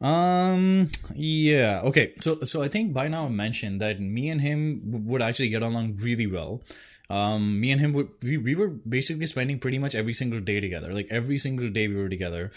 [0.00, 2.12] Um, yeah, okay.
[2.20, 5.62] So, so I think by now I mentioned that me and him would actually get
[5.62, 6.62] along really well.
[7.08, 10.58] Um, me and him would we, we were basically spending pretty much every single day
[10.60, 10.92] together.
[10.92, 12.50] Like every single day we were together,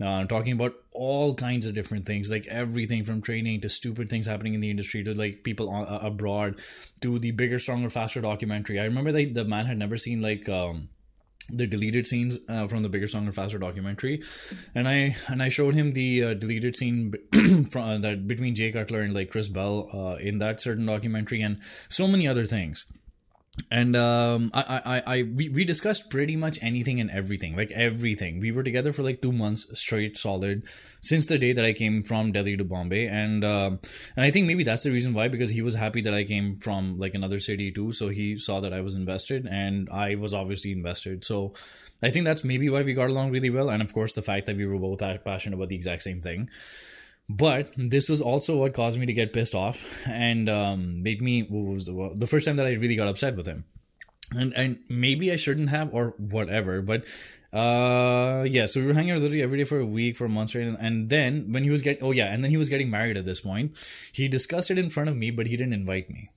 [0.00, 4.26] uh, talking about all kinds of different things, like everything from training to stupid things
[4.26, 6.60] happening in the industry to like people on, uh, abroad
[7.00, 8.78] to the bigger, stronger, faster documentary.
[8.78, 10.88] I remember that the man had never seen like um
[11.50, 14.22] the deleted scenes uh, from the bigger stronger faster documentary.
[14.74, 17.14] And i and i showed him the uh, deleted scene
[17.70, 21.42] from uh, that between jay cutler and like chris bell uh, in that certain documentary
[21.42, 22.86] and so many other things
[23.70, 28.38] and um, I, I, I, we, we discussed pretty much anything and everything, like everything.
[28.38, 30.64] We were together for like two months straight, solid,
[31.00, 33.80] since the day that I came from Delhi to Bombay, and um,
[34.14, 36.58] and I think maybe that's the reason why because he was happy that I came
[36.58, 40.34] from like another city too, so he saw that I was invested, and I was
[40.34, 41.24] obviously invested.
[41.24, 41.54] So
[42.02, 44.46] I think that's maybe why we got along really well, and of course the fact
[44.46, 46.50] that we were both passionate about the exact same thing.
[47.28, 51.42] But this was also what caused me to get pissed off and um, made me
[51.42, 53.64] what was the, the first time that I really got upset with him.
[54.32, 57.04] And and maybe I shouldn't have or whatever, but
[57.52, 60.28] uh yeah so we were hanging out literally every day for a week for a
[60.28, 62.68] month straight and, and then when he was getting oh yeah and then he was
[62.68, 63.74] getting married at this point
[64.12, 66.28] he discussed it in front of me but he didn't invite me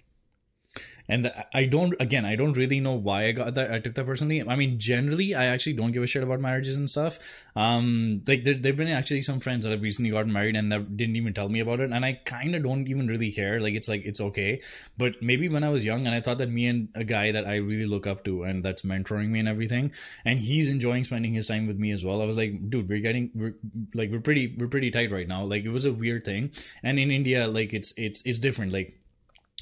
[1.10, 4.06] and I don't again I don't really know why I got that I took that
[4.06, 4.48] personally.
[4.48, 7.46] I mean generally I actually don't give a shit about marriages and stuff.
[7.56, 11.16] Um, like there there've been actually some friends that have recently gotten married and didn't
[11.16, 13.60] even tell me about it, and I kind of don't even really care.
[13.60, 14.62] Like it's like it's okay,
[14.98, 17.48] but maybe when I was young and I thought that me and a guy that
[17.48, 19.92] I really look up to and that's mentoring me and everything,
[20.24, 22.22] and he's enjoying spending his time with me as well.
[22.22, 23.56] I was like, dude, we're getting we're
[23.96, 25.44] like we're pretty we're pretty tight right now.
[25.44, 26.52] Like it was a weird thing,
[26.84, 28.74] and in India like it's it's it's different.
[28.74, 28.99] Like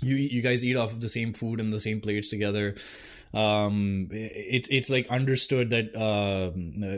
[0.01, 2.75] you you guys eat off of the same food and the same plates together.
[3.33, 6.51] Um it's it's like understood that uh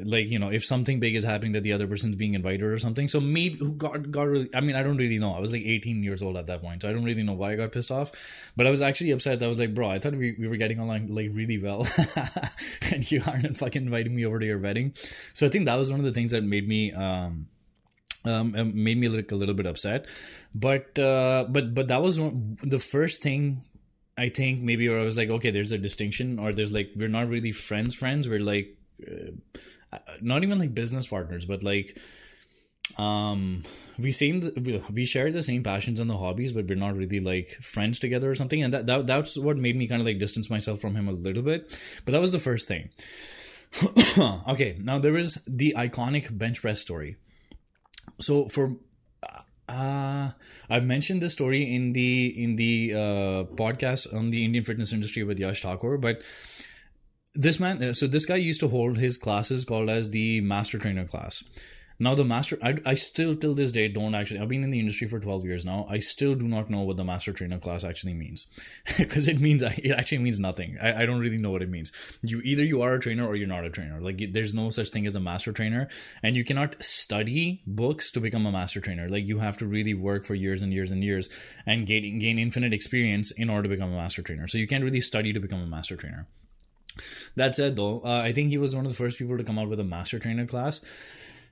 [0.05, 2.77] like you know if something big is happening that the other person's being invited or
[2.77, 3.07] something.
[3.07, 5.33] So maybe who got got really i mean i don't really know.
[5.33, 7.53] I was like 18 years old at that point so i don't really know why
[7.53, 8.51] i got pissed off.
[8.55, 10.79] But i was actually upset i was like bro i thought we, we were getting
[10.79, 11.87] along like really well
[12.91, 14.93] and you aren't fucking inviting me over to your wedding.
[15.33, 17.47] So i think that was one of the things that made me um
[18.25, 20.05] um, made me look a little bit upset.
[20.53, 23.63] But uh, but but that was one, the first thing
[24.17, 27.07] I think maybe where I was like, okay, there's a distinction, or there's like we're
[27.07, 28.27] not really friends, friends.
[28.27, 28.77] We're like
[29.07, 31.97] uh, not even like business partners, but like
[32.97, 33.63] um
[33.99, 34.51] we seem
[34.91, 38.29] we share the same passions and the hobbies but we're not really like friends together
[38.29, 38.63] or something.
[38.63, 41.11] And that, that that's what made me kind of like distance myself from him a
[41.11, 41.69] little bit.
[42.05, 42.89] But that was the first thing.
[44.47, 44.77] Okay.
[44.79, 47.17] Now there is the iconic bench press story
[48.19, 48.77] so for
[49.67, 50.31] uh,
[50.69, 55.23] I've mentioned this story in the in the uh, podcast on the Indian fitness industry
[55.23, 56.23] with Yash Thakur, but
[57.35, 61.05] this man, so this guy used to hold his classes called as the master trainer
[61.05, 61.43] class.
[62.01, 64.39] Now the master, I, I still till this day don't actually.
[64.39, 65.85] I've been in the industry for twelve years now.
[65.89, 68.47] I still do not know what the master trainer class actually means,
[68.97, 70.77] because it means it actually means nothing.
[70.81, 71.91] I, I don't really know what it means.
[72.21, 73.99] You either you are a trainer or you're not a trainer.
[73.99, 75.89] Like there's no such thing as a master trainer,
[76.23, 79.09] and you cannot study books to become a master trainer.
[79.09, 81.27] Like you have to really work for years and years and years
[81.65, 84.47] and gain gain infinite experience in order to become a master trainer.
[84.47, 86.27] So you can't really study to become a master trainer.
[87.35, 89.59] That said, though, uh, I think he was one of the first people to come
[89.59, 90.83] out with a master trainer class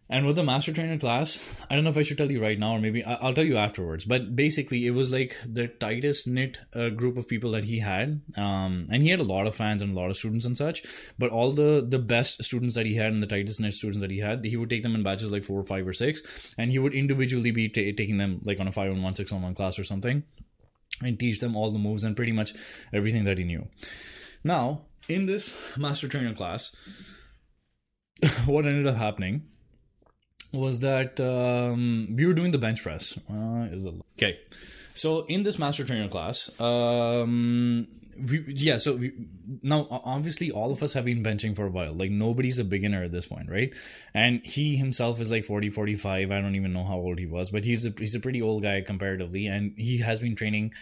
[0.09, 1.37] and with the master trainer class,
[1.69, 3.57] I don't know if I should tell you right now or maybe I'll tell you
[3.57, 4.05] afterwards.
[4.05, 8.21] But basically, it was like the tightest knit uh, group of people that he had,
[8.37, 10.83] um, and he had a lot of fans and a lot of students and such.
[11.19, 14.11] But all the the best students that he had and the tightest knit students that
[14.11, 16.71] he had, he would take them in batches like four or five or six, and
[16.71, 19.41] he would individually be t- taking them like on a five on one, six on
[19.41, 20.23] one class or something,
[21.03, 22.53] and teach them all the moves and pretty much
[22.93, 23.67] everything that he knew.
[24.41, 26.73] Now, in this master trainer class,
[28.45, 29.43] what ended up happening
[30.53, 33.17] was that um, we were doing the bench press.
[33.29, 33.67] Uh,
[34.17, 34.39] okay.
[34.93, 38.77] So in this master trainer class, um, we, yeah.
[38.77, 39.13] So we,
[39.61, 41.93] now obviously all of us have been benching for a while.
[41.93, 43.73] Like nobody's a beginner at this point, right?
[44.13, 46.31] And he himself is like 40, 45.
[46.31, 48.63] I don't even know how old he was, but he's a he's a pretty old
[48.63, 50.73] guy comparatively, and he has been training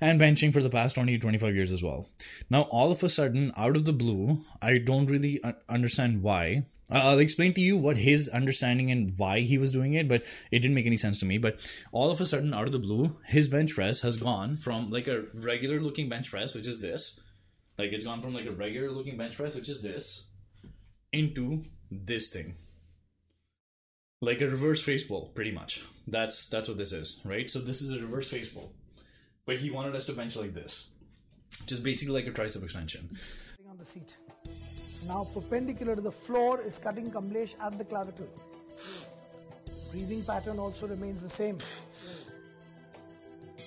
[0.00, 2.08] and benching for the past 20 to 25 years as well.
[2.48, 6.64] Now, all of a sudden, out of the blue, I don't really understand why.
[6.90, 10.60] I'll explain to you what his understanding and why he was doing it, but it
[10.60, 11.36] didn't make any sense to me.
[11.36, 11.60] But
[11.92, 15.06] all of a sudden, out of the blue, his bench press has gone from like
[15.06, 17.20] a regular looking bench press, which is this,
[17.76, 20.28] like it's gone from like a regular looking bench press, which is this,
[21.12, 22.54] into this thing,
[24.22, 25.84] like a reverse face pull, pretty much.
[26.06, 27.50] That's that's what this is, right?
[27.50, 28.72] So this is a reverse face pull,
[29.44, 30.90] but he wanted us to bench like this,
[31.66, 33.16] just basically like a tricep extension.
[33.68, 34.16] On the seat.
[35.06, 38.28] Now perpendicular to the floor is cutting Kamlesh at the clavicle.
[39.90, 41.58] Breathing pattern also remains the same.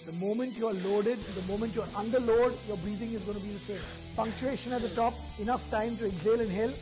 [0.06, 3.54] The moment you're loaded, the moment you're under load, your breathing is going to be
[3.54, 3.80] the same.
[4.16, 6.74] Punctuation at the top, enough time to exhale, inhale.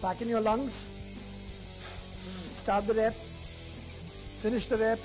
[0.00, 0.88] Back in your lungs.
[2.50, 3.14] Start the rep.
[4.34, 5.00] Finish the rep.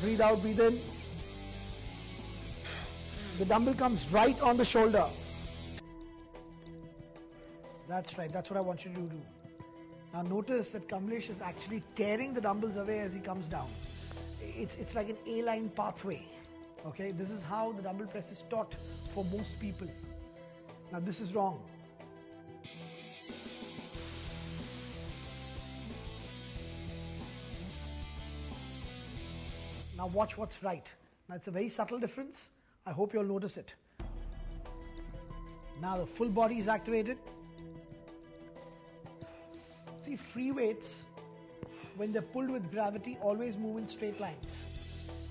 [0.00, 0.80] Breathe out, breathe in.
[3.38, 5.06] The dumbbell comes right on the shoulder.
[7.88, 9.20] That's right, that's what I want you to do.
[10.12, 13.68] Now notice that Kamlesh is actually tearing the dumbbells away as he comes down.
[14.42, 16.22] It's, it's like an A-line pathway.
[16.86, 18.76] Okay, this is how the dumbbell press is taught
[19.14, 19.88] for most people.
[20.92, 21.60] Now this is wrong.
[29.96, 30.86] Now watch what's right.
[31.28, 32.48] Now it's a very subtle difference.
[32.86, 33.74] I hope you'll notice it.
[35.80, 37.18] Now the full body is activated.
[40.08, 41.04] See, free weights,
[41.96, 44.62] when they're pulled with gravity, always move in straight lines.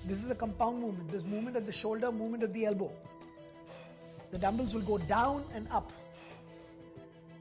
[0.04, 1.08] This is a compound movement.
[1.08, 2.92] There's movement at the shoulder, movement at the elbow.
[4.30, 5.90] The dumbbells will go down and up.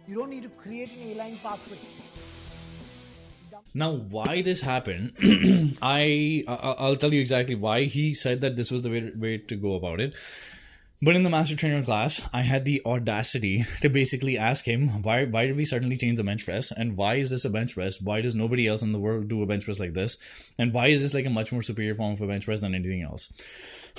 [0.07, 1.77] You don't need to create an A-line pathway.
[3.75, 5.13] Now, why this happened,
[5.83, 9.55] I I'll tell you exactly why he said that this was the way, way to
[9.55, 10.15] go about it.
[10.99, 15.25] But in the master trainer class, I had the audacity to basically ask him why
[15.25, 18.01] why did we suddenly change the bench press and why is this a bench press?
[18.01, 20.17] Why does nobody else in the world do a bench press like this?
[20.57, 22.73] And why is this like a much more superior form of a bench press than
[22.73, 23.31] anything else?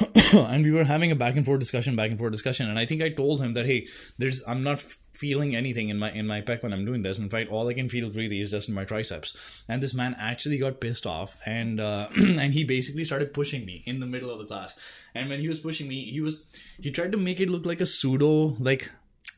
[0.33, 2.85] and we were having a back and forth discussion, back and forth discussion, and I
[2.85, 4.81] think I told him that hey, there's I'm not
[5.13, 7.19] feeling anything in my in my pec when I'm doing this.
[7.19, 9.65] In fact, all I can feel really is just in my triceps.
[9.69, 13.83] And this man actually got pissed off, and uh, and he basically started pushing me
[13.87, 14.79] in the middle of the class.
[15.15, 16.47] And when he was pushing me, he was
[16.81, 18.91] he tried to make it look like a pseudo like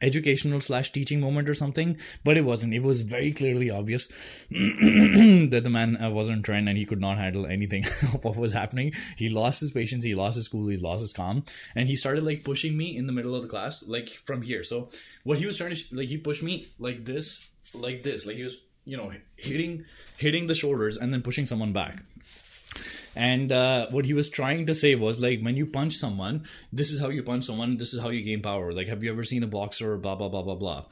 [0.02, 2.74] educational slash teaching moment or something, but it wasn't.
[2.74, 4.06] It was very clearly obvious
[4.50, 7.84] that the man uh, wasn't trained and he could not handle anything
[8.14, 8.92] of what was happening.
[9.16, 12.24] He lost his patience, he lost his cool, he lost his calm, and he started
[12.24, 14.64] like pushing me in the middle of the class, like from here.
[14.64, 14.88] So
[15.24, 18.44] what he was trying to like, he pushed me like this, like this, like he
[18.44, 19.84] was you know hitting
[20.16, 22.02] hitting the shoulders and then pushing someone back
[23.16, 26.90] And uh, what he was trying to say was like, when you punch someone, this
[26.90, 27.76] is how you punch someone.
[27.76, 28.72] This is how you gain power.
[28.72, 29.96] Like, have you ever seen a boxer?
[29.96, 30.84] Blah blah blah blah blah.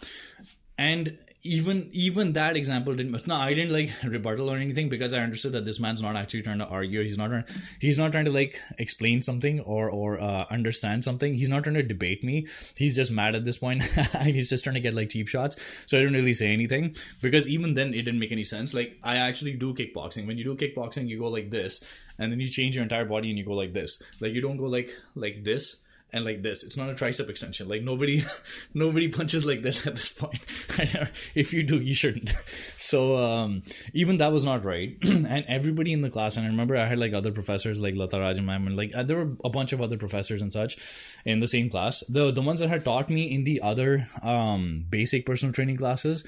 [0.77, 5.21] And even even that example didn't no i didn't like rebuttal or anything because i
[5.21, 7.03] understood that this man's not actually trying to argue.
[7.03, 7.45] He's not trying
[7.79, 11.35] he's not trying to like explain something or or uh, understand something.
[11.35, 12.47] He's not trying to debate me.
[12.77, 13.83] He's just mad at this point.
[14.19, 15.57] And he's just trying to get like cheap shots.
[15.87, 18.75] So i didn't really say anything because even then it didn't make any sense.
[18.75, 20.27] Like i actually do kickboxing.
[20.27, 21.85] When you do kickboxing you go like this
[22.19, 24.03] and then you change your entire body and you go like this.
[24.21, 25.83] Like you don't go like like this
[26.13, 26.63] and like this.
[26.63, 27.69] It's not a tricep extension.
[27.69, 28.25] Like nobody,
[28.75, 30.41] nobody punches like this at this point.
[31.35, 32.33] if you do, you shouldn't.
[32.81, 34.97] So um, even that was not right.
[35.03, 38.19] and everybody in the class, and I remember I had like other professors like Lata
[38.41, 40.79] ma'am, and like uh, there were a bunch of other professors and such
[41.25, 42.01] in the same class.
[42.09, 46.25] The the ones that had taught me in the other um, basic personal training classes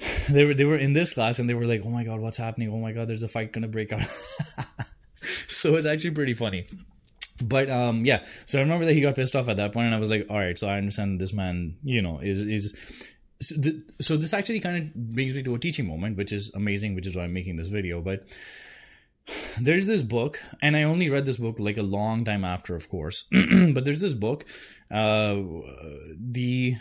[0.30, 2.38] they were they were in this class and they were like, "Oh my god, what's
[2.38, 2.70] happening?
[2.72, 4.06] Oh my god, there's a fight gonna break out."
[5.48, 6.66] so it's actually pretty funny
[7.42, 8.24] but um yeah.
[8.46, 10.26] So i remember that he got pissed off at that point and i was like
[10.30, 13.08] all right so i understand this man you know is is
[13.40, 13.54] so,
[14.00, 17.06] so this actually kind of brings me to a teaching moment which is amazing which
[17.06, 18.00] is why i'm making this video.
[18.00, 18.28] But
[19.60, 22.88] there's this book and i only read this book like a long time after of
[22.88, 23.26] course.
[23.74, 24.46] But there's this book
[24.90, 25.36] uh
[26.18, 26.76] the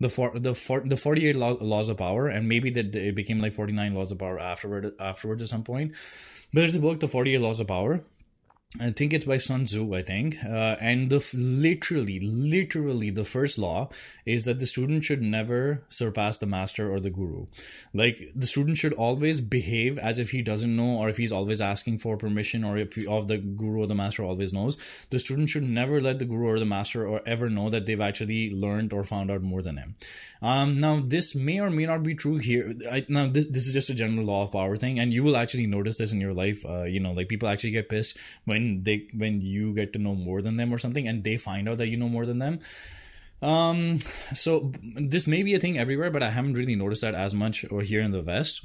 [0.00, 3.52] the for, the for, the 48 laws of power and maybe that it became like
[3.52, 5.92] 49 laws of power afterward afterwards at some point.
[6.52, 8.02] But there's a book the 48 laws of power
[8.80, 10.36] I think it's by Sun Tzu, I think.
[10.42, 13.90] Uh, and the literally, literally, the first law
[14.24, 17.46] is that the student should never surpass the master or the guru.
[17.92, 21.60] Like the student should always behave as if he doesn't know, or if he's always
[21.60, 24.78] asking for permission, or if he, of the guru or the master always knows.
[25.10, 28.00] The student should never let the guru or the master or ever know that they've
[28.00, 29.96] actually learned or found out more than him.
[30.40, 32.72] Um, now this may or may not be true here.
[32.90, 35.36] I, now this this is just a general law of power thing, and you will
[35.36, 36.64] actually notice this in your life.
[36.64, 38.16] Uh, you know, like people actually get pissed
[38.46, 41.36] when when they when you get to know more than them or something and they
[41.36, 42.60] find out that you know more than them.
[43.42, 43.98] Um
[44.34, 47.64] so this may be a thing everywhere but i haven't really noticed that as much
[47.70, 48.62] or here in the west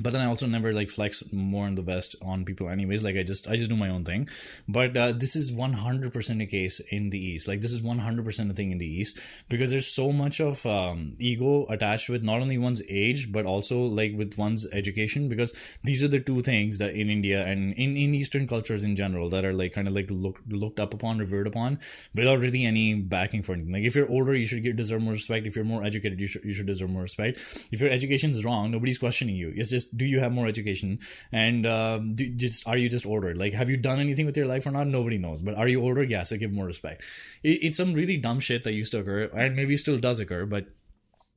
[0.00, 3.02] but then I also never like flex more in the West on people anyways.
[3.02, 4.28] Like I just I just do my own thing.
[4.68, 7.48] But uh, this is 100% a case in the East.
[7.48, 9.18] Like this is 100% a thing in the East.
[9.48, 13.80] Because there's so much of um, ego attached with not only one's age but also
[13.80, 15.28] like with one's education.
[15.28, 18.96] Because these are the two things that in India and in, in Eastern cultures in
[18.96, 21.78] general that are like kind of like look, looked up upon revered upon
[22.14, 23.72] without really any backing for anything.
[23.72, 25.46] Like if you're older you should get deserve more respect.
[25.46, 27.38] If you're more educated you should, you should deserve more respect.
[27.72, 29.52] If your education is wrong nobody's questioning you.
[29.54, 30.98] It's just just do you have more education?
[31.32, 33.34] And um, do, just are you just older?
[33.34, 34.86] Like have you done anything with your life or not?
[34.86, 35.42] Nobody knows.
[35.42, 36.02] But are you older?
[36.02, 37.04] Yes i give more respect.
[37.42, 40.46] It, it's some really dumb shit that used to occur and maybe still does occur
[40.46, 40.66] but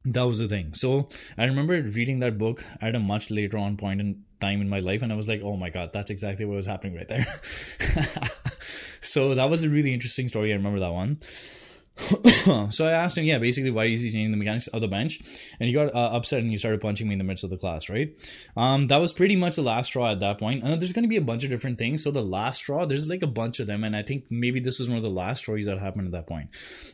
[0.05, 0.73] that was the thing.
[0.73, 4.69] So i remember reading that book at a much later on point in time in
[4.69, 7.09] my life and i was like oh my god that's exactly what was happening right
[7.09, 7.25] there.
[9.01, 10.51] So that was a really interesting story.
[10.51, 11.19] I remember that one
[12.71, 15.19] so I asked him, yeah, basically, why is he changing the mechanics of the bench?
[15.59, 17.57] And he got uh, upset and he started punching me in the midst of the
[17.57, 18.09] class, right?
[18.55, 20.63] Um, that was pretty much the last straw at that point.
[20.63, 22.03] And there's going to be a bunch of different things.
[22.03, 23.83] So the last straw, there's like a bunch of them.
[23.83, 26.27] And I think maybe this was one of the last stories that happened at that
[26.27, 26.49] point.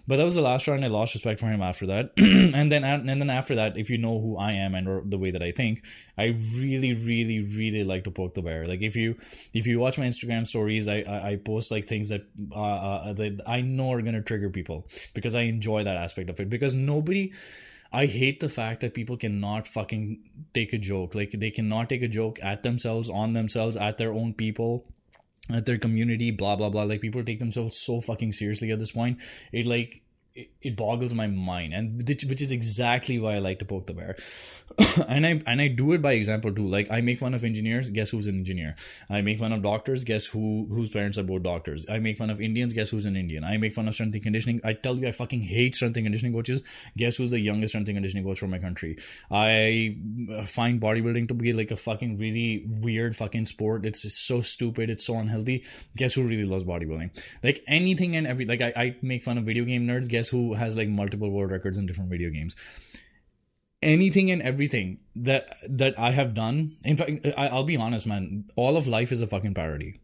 [0.07, 2.11] But that was the last straw, and I lost respect for him after that.
[2.17, 5.31] and then and then after that, if you know who I am and the way
[5.31, 5.83] that I think,
[6.17, 8.65] I really, really, really like to poke the bear.
[8.65, 9.15] Like if you
[9.53, 13.13] if you watch my Instagram stories, I I, I post like things that uh, uh,
[13.13, 16.49] that I know are going to trigger people because I enjoy that aspect of it.
[16.49, 17.33] Because nobody,
[17.91, 20.19] I hate the fact that people cannot fucking
[20.53, 21.15] take a joke.
[21.15, 24.85] Like they cannot take a joke at themselves, on themselves, at their own people
[25.51, 28.91] at their community blah blah blah like people take themselves so fucking seriously at this
[28.91, 29.21] point
[29.51, 30.01] it like
[30.35, 33.93] it, boggles my mind and which, which is exactly why i like to poke the
[33.93, 34.15] bear.
[35.07, 36.67] And i and i do it by example too.
[36.67, 38.75] Like i make fun of engineers guess who's an engineer?
[39.09, 41.85] I make fun of doctors guess who whose parents are both doctors?
[41.89, 43.43] I make fun of indians guess who's an indian?
[43.43, 44.61] I make fun of strength and conditioning.
[44.63, 46.63] I tell you i fucking hate strength and conditioning coaches.
[46.97, 48.97] Guess who's the youngest strength and conditioning coach from my country?
[49.31, 49.95] I
[50.45, 53.85] find bodybuilding to be like a fucking really weird fucking sport.
[53.85, 54.89] It's so stupid.
[54.89, 55.63] It's so unhealthy.
[55.95, 57.11] Guess who really loves bodybuilding?
[57.43, 60.07] Like anything and every like i, I make fun of video game nerds.
[60.09, 62.55] Guess who has like multiple world records in different video games
[63.81, 68.45] anything and everything that that i have done in fact I, i'll be honest man
[68.55, 69.99] all of life is a fucking parody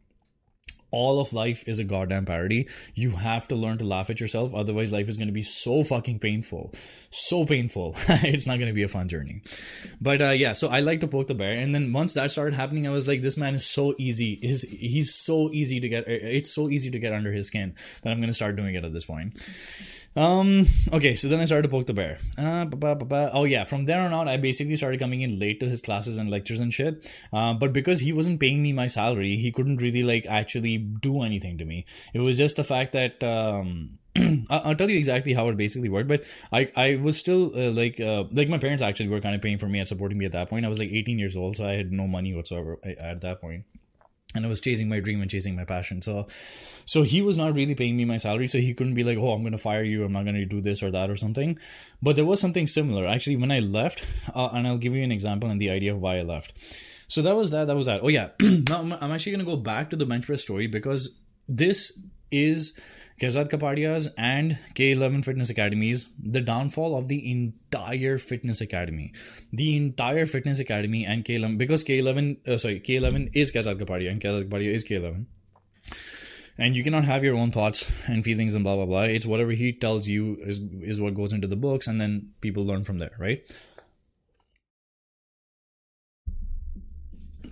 [0.91, 2.67] all of life is a goddamn parody.
[2.93, 5.83] You have to learn to laugh at yourself, otherwise, life is going to be so
[5.83, 6.73] fucking painful.
[7.09, 7.95] So painful.
[8.07, 9.41] it's not going to be a fun journey.
[10.01, 11.57] But uh, yeah, so I like to poke the bear.
[11.57, 14.37] And then once that started happening, I was like, this man is so easy.
[14.41, 18.11] He's, he's so easy to get, it's so easy to get under his skin that
[18.11, 19.37] I'm going to start doing it at this point.
[20.15, 20.65] Um.
[20.91, 21.15] Okay.
[21.15, 22.17] So then I started to poke the bear.
[22.37, 22.65] Uh,
[23.33, 23.63] oh yeah.
[23.63, 26.59] From there on out, I basically started coming in late to his classes and lectures
[26.59, 27.11] and shit.
[27.31, 31.21] Uh, but because he wasn't paying me my salary, he couldn't really like actually do
[31.21, 31.85] anything to me.
[32.13, 33.97] It was just the fact that um.
[34.49, 37.97] I'll tell you exactly how it basically worked, but I, I was still uh, like
[37.97, 40.33] uh, like my parents actually were kind of paying for me and supporting me at
[40.33, 40.65] that point.
[40.65, 43.63] I was like 18 years old, so I had no money whatsoever at that point
[44.33, 46.01] and I was chasing my dream and chasing my passion.
[46.01, 46.27] So,
[46.85, 49.33] so he was not really paying me my salary, so he couldn't be like, "Oh,
[49.33, 50.03] I'm going to fire you.
[50.03, 51.57] I'm not going to do this or that or something."
[52.01, 55.11] But there was something similar actually when I left, uh, and I'll give you an
[55.11, 56.53] example and the idea of why I left.
[57.07, 57.67] So that was that.
[57.67, 58.01] That was that.
[58.03, 58.29] Oh yeah.
[58.41, 61.99] now I'm actually going to go back to the bench press story because this
[62.31, 62.79] is
[63.21, 69.13] Kaizzad Capadia's and K11 Fitness Academies, the downfall of the entire fitness academy.
[69.53, 74.19] The entire fitness academy and K11, because K11, uh, sorry, K11 is Kaizzad Capadia and
[74.19, 75.27] Kaizzad Capadia is K11.
[76.57, 79.03] And you cannot have your own thoughts and feelings and blah blah blah.
[79.03, 82.65] It's whatever he tells you is is what goes into the books, and then people
[82.65, 83.47] learn from there, right?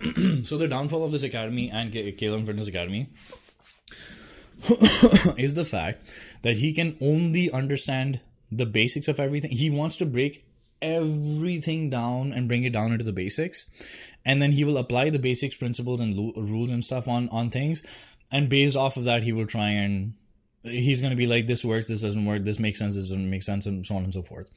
[0.43, 3.09] so the downfall of this academy and K11 Fitness Academy
[5.37, 8.19] is the fact that he can only understand
[8.51, 9.51] the basics of everything.
[9.51, 10.45] He wants to break
[10.81, 13.69] everything down and bring it down into the basics.
[14.25, 17.49] And then he will apply the basics principles and lo- rules and stuff on on
[17.49, 17.83] things.
[18.31, 20.13] And based off of that he will try and
[20.63, 23.29] he's going to be like this works this doesn't work this makes sense this doesn't
[23.29, 24.49] make sense and so on and so forth.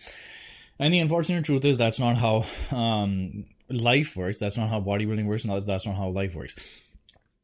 [0.78, 4.40] And the unfortunate truth is that's not how um, life works.
[4.40, 6.56] That's not how bodybuilding works and that's not how life works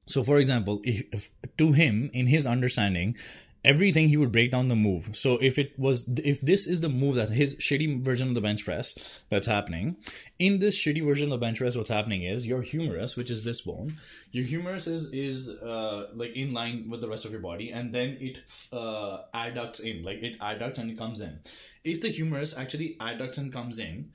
[0.09, 3.17] so, for example, if, if, to him, in his understanding,
[3.65, 5.11] everything he would break down the move.
[5.15, 8.41] So if it was, if this is the move that his shitty version of the
[8.41, 8.95] bench press
[9.29, 9.97] that's happening,
[10.39, 13.45] in this shitty version of the bench press, what's happening is your humerus, which is
[13.45, 13.99] this bone,
[14.31, 17.95] your humerus is is uh, like in line with the rest of your body, and
[17.95, 18.39] then it
[18.73, 21.41] uh, adducts in, like it adducts and it comes in.
[21.85, 24.13] If the humerus actually adducts and comes in,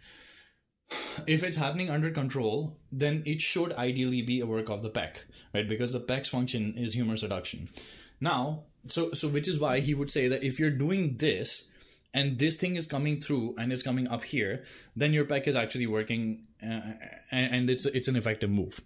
[1.27, 5.17] if it's happening under control, then it should ideally be a work of the pec
[5.53, 5.67] right?
[5.67, 7.67] Because the pec's function is humerus adduction.
[8.19, 11.69] Now, so so which is why he would say that if you're doing this
[12.13, 14.63] and this thing is coming through and it's coming up here,
[14.95, 16.93] then your pec is actually working uh,
[17.31, 18.81] and it's it's an effective move.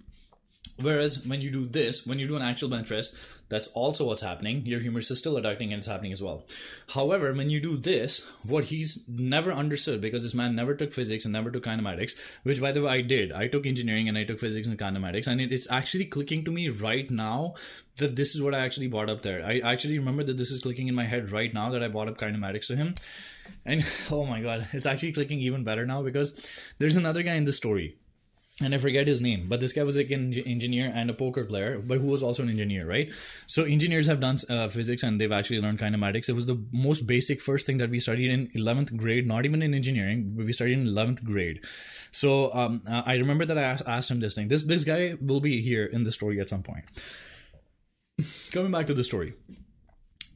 [0.80, 3.16] Whereas when you do this, when you do an actual bench press,
[3.50, 4.66] that's also what's happening.
[4.66, 6.44] Your humerus is still adducting and it's happening as well.
[6.94, 11.26] However, when you do this, what he's never understood because this man never took physics
[11.26, 13.32] and never took kinematics, which by the way I did.
[13.32, 16.52] I took engineering and I took physics and kinematics, and it, it's actually clicking to
[16.52, 17.56] me right now
[17.98, 19.44] that this is what I actually brought up there.
[19.44, 22.08] I actually remember that this is clicking in my head right now that I brought
[22.08, 22.96] up kinematics to him.
[23.66, 26.40] And oh my god, it's actually clicking even better now because
[26.80, 27.96] there's another guy in the story
[28.60, 31.46] and I forget his name, but this guy was like an engineer and a poker
[31.46, 33.14] player, but who was also an engineer, right?
[33.46, 36.28] So engineers have done uh, physics and they've actually learned kinematics.
[36.28, 39.62] It was the most basic first thing that we studied in 11th grade, not even
[39.62, 41.64] in engineering, but we studied in 11th grade.
[42.12, 44.48] So um, uh, I remember that I asked, asked him this thing.
[44.48, 46.86] This this guy will be here in the story at some point.
[48.52, 49.34] Coming back to the story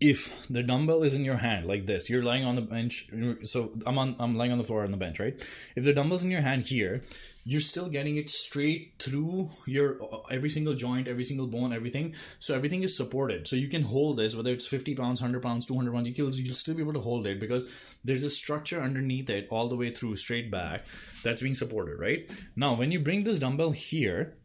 [0.01, 3.07] if the dumbbell is in your hand like this you're lying on the bench
[3.43, 5.35] so i'm on i'm lying on the floor on the bench right
[5.75, 7.01] if the dumbbell's in your hand here
[7.43, 12.15] you're still getting it straight through your uh, every single joint every single bone everything.
[12.39, 13.47] So everything is supported.
[13.47, 16.31] So you can hold this whether it's 50 pounds 100 pounds 200 pounds you can,
[16.33, 17.69] you'll still be able to hold it because
[18.03, 20.85] there's a structure underneath it all the way through straight back
[21.23, 22.31] that's being supported right?
[22.55, 24.37] Now when you bring this dumbbell here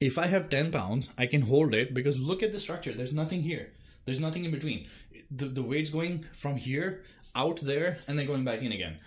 [0.00, 2.92] if i have 10 pounds i can hold it because look at the structure.
[2.92, 3.72] There's nothing here.
[4.06, 4.88] There's nothing in between.
[5.30, 7.04] The, the weight's going from here
[7.36, 8.98] out there and then going back in again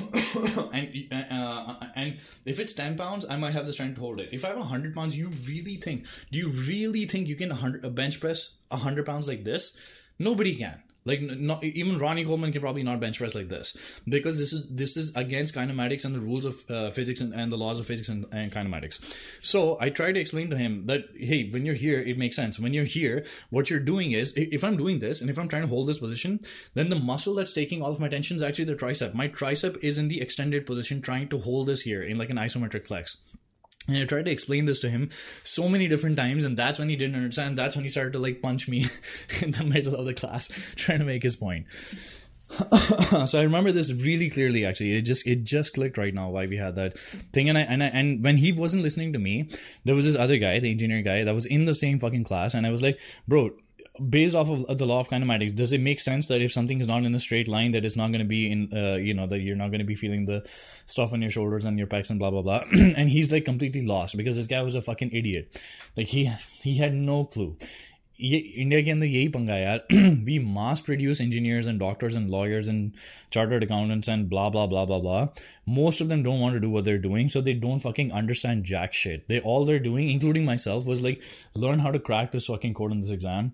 [0.72, 4.30] and uh, and if it's 10 pounds i might have the strength to hold it.
[4.32, 7.94] If i have 100 pounds you really think do you really think you can 100,
[7.94, 9.76] bench press 100 pounds like this?
[10.18, 13.76] Nobody can like not even Ronnie Coleman can probably not bench press like this
[14.08, 17.52] because this is this is against kinematics and the rules of uh, physics and, and
[17.52, 19.00] the laws of physics and, and kinematics.
[19.42, 22.58] So I try to explain to him that hey, when you're here, it makes sense.
[22.58, 25.62] When you're here, what you're doing is if I'm doing this and if I'm trying
[25.62, 26.40] to hold this position,
[26.72, 29.12] then the muscle that's taking all of my tension is actually the tricep.
[29.14, 32.38] My tricep is in the extended position, trying to hold this here in like an
[32.38, 33.18] isometric flex.
[33.86, 35.10] And I tried to explain this to him
[35.42, 37.58] so many different times, and that's when he didn't understand.
[37.58, 38.86] That's when he started to like punch me
[39.42, 41.66] in the middle of the class, trying to make his point.
[43.26, 44.64] so I remember this really clearly.
[44.64, 47.48] Actually, it just it just clicked right now why we had that thing.
[47.48, 49.48] And I and I, and when he wasn't listening to me,
[49.84, 52.54] there was this other guy, the engineer guy, that was in the same fucking class,
[52.54, 53.50] and I was like, bro
[54.09, 56.87] Based off of the law of kinematics, does it make sense that if something is
[56.87, 59.27] not in a straight line, that it's not going to be in, uh, you know,
[59.27, 60.41] that you're not going to be feeling the
[60.85, 62.61] stuff on your shoulders and your pecs and blah blah blah?
[62.71, 65.61] and he's like completely lost because this guy was a fucking idiot.
[65.97, 66.31] Like he
[66.61, 67.57] he had no clue.
[68.21, 69.85] ये India के अंदर यही पंगा है यार
[70.27, 72.91] we mass produce engineers and doctors and lawyers and
[73.33, 75.21] chartered accountants and blah blah blah blah blah
[75.77, 78.67] most of them don't want to do what they're doing so they don't fucking understand
[78.71, 81.25] jack shit they all they're doing including myself was like
[81.65, 83.51] learn how to crack this fucking code in this exam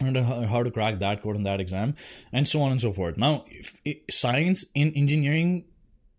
[0.00, 1.94] and how to crack that code in that exam
[2.32, 3.78] and so on and so forth now if,
[4.10, 5.64] science in engineering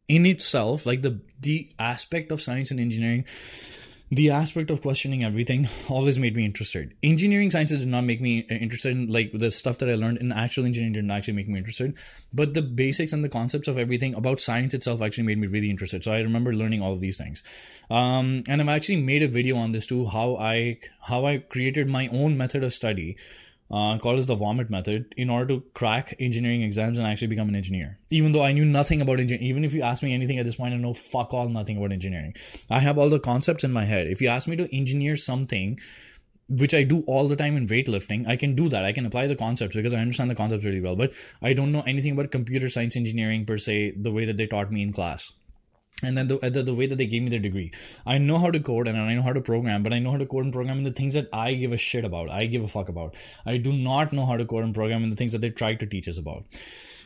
[0.07, 3.25] in itself like the the aspect of science and engineering
[4.15, 6.93] the aspect of questioning everything always made me interested.
[7.01, 10.31] Engineering sciences did not make me interested in like the stuff that I learned in
[10.31, 11.97] actual engineering didn't actually make me interested,
[12.31, 15.69] but the basics and the concepts of everything about science itself actually made me really
[15.69, 16.03] interested.
[16.03, 17.41] So I remember learning all of these things.
[17.89, 21.89] Um, and I've actually made a video on this too, how I how I created
[21.89, 23.17] my own method of study
[23.73, 27.49] uh, called as the vomit method in order to crack engineering exams and actually become
[27.49, 27.97] an engineer.
[28.11, 30.57] Even though I knew nothing about engineering, even if you ask me anything at this
[30.57, 32.35] point, I know fuck all nothing about engineering.
[32.69, 34.05] I have all the concepts in my head.
[34.05, 35.79] If you ask me to engineer something,
[36.47, 38.85] which I do all the time in weightlifting, I can do that.
[38.85, 41.11] I can apply the concepts because I understand the concepts really well, but
[41.41, 44.71] I don't know anything about computer science engineering per se, the way that they taught
[44.71, 45.33] me in class
[46.03, 47.71] and then the, the, the way that they gave me the degree.
[48.05, 50.17] I know how to code and i know how to program but i know how
[50.17, 52.63] to code and program in the things that i give a shit about i give
[52.63, 53.15] a fuck about.
[53.45, 55.75] I do not know how to code and program in the things that they try
[55.75, 56.45] to teach us about.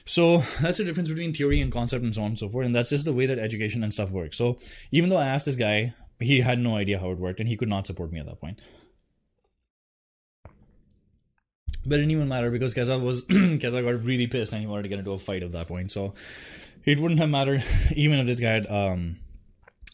[0.06, 2.76] So that's the difference between theory and concept and so on and so forth and
[2.76, 4.38] that's just the way that education and stuff works.
[4.38, 4.58] So
[4.92, 7.58] even though i asked this guy he had no idea how it worked and he
[7.58, 8.60] could not support me at that point.
[11.86, 14.84] But it didn't even matter because Keza was Keza got really pissed and he wanted
[14.84, 15.92] to get into a fight at that point.
[15.92, 16.14] So
[16.88, 17.64] it wouldn't have mattered
[17.96, 19.18] even if this guy had um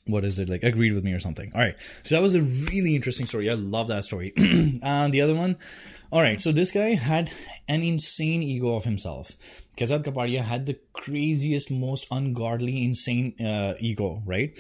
[0.06, 1.52] what is it like agreed with me or something.
[1.56, 1.76] All right.
[2.04, 3.50] So that was a really interesting story.
[3.50, 4.34] I love that story.
[4.84, 5.58] And the other one?
[6.12, 6.42] All right.
[6.42, 7.32] So this guy had
[7.70, 9.32] an insane ego of himself.
[9.78, 14.60] Kaizzad Capadia had the craziest most ungodly insane uh, ego right?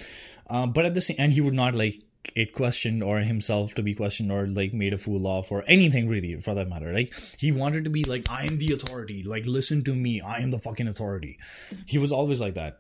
[0.49, 2.01] Uh, but at the same and he would not like
[2.36, 6.07] it questioned or himself to be questioned or like made a fool of or anything
[6.07, 6.93] really for that matter.
[6.93, 9.24] Like he wanted to be like, I am the authority.
[9.24, 10.21] Like listen to me.
[10.21, 11.38] I am the fucking authority.
[11.86, 12.80] He was always like that.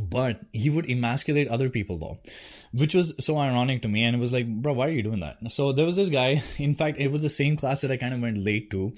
[0.00, 2.18] But he would emasculate other people though,
[2.72, 4.04] which was so ironic to me.
[4.04, 5.36] And it was like, bro, why are you doing that?
[5.52, 6.42] So there was this guy.
[6.58, 8.94] In fact, it was the same class that I kind of went late to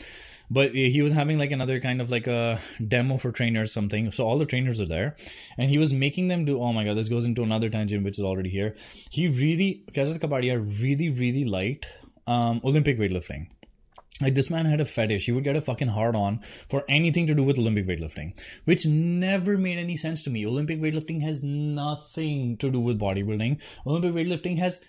[0.51, 4.27] but he was having like another kind of like a demo for trainers something so
[4.27, 5.15] all the trainers are there
[5.59, 8.19] and he was making them do oh my god this goes into another tangent which
[8.19, 8.75] is already here
[9.11, 11.89] he really Kaizzad Capadia really really liked
[12.27, 13.49] um, Olympic weightlifting
[14.21, 15.27] like this man had a fetish.
[15.27, 18.87] He would get a fucking hard on for anything to do with Olympic weightlifting, which
[18.87, 20.47] never made any sense to me.
[20.47, 23.61] Olympic weightlifting has nothing to do with bodybuilding.
[23.85, 24.81] Olympic weightlifting has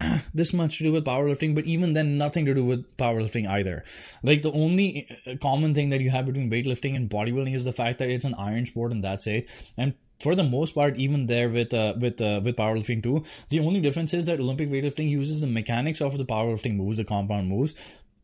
[0.34, 3.84] this much to do with powerlifting, but even then, nothing to do with powerlifting either.
[4.22, 7.72] Like the only uh, common thing that you have between weightlifting and bodybuilding is the
[7.72, 9.50] fact that it's an iron sport, and that's it.
[9.76, 13.60] And for the most part, even there with uh, with uh, with powerlifting too, the
[13.60, 17.48] only difference is that Olympic weightlifting uses the mechanics of the powerlifting moves, the compound
[17.48, 17.74] moves,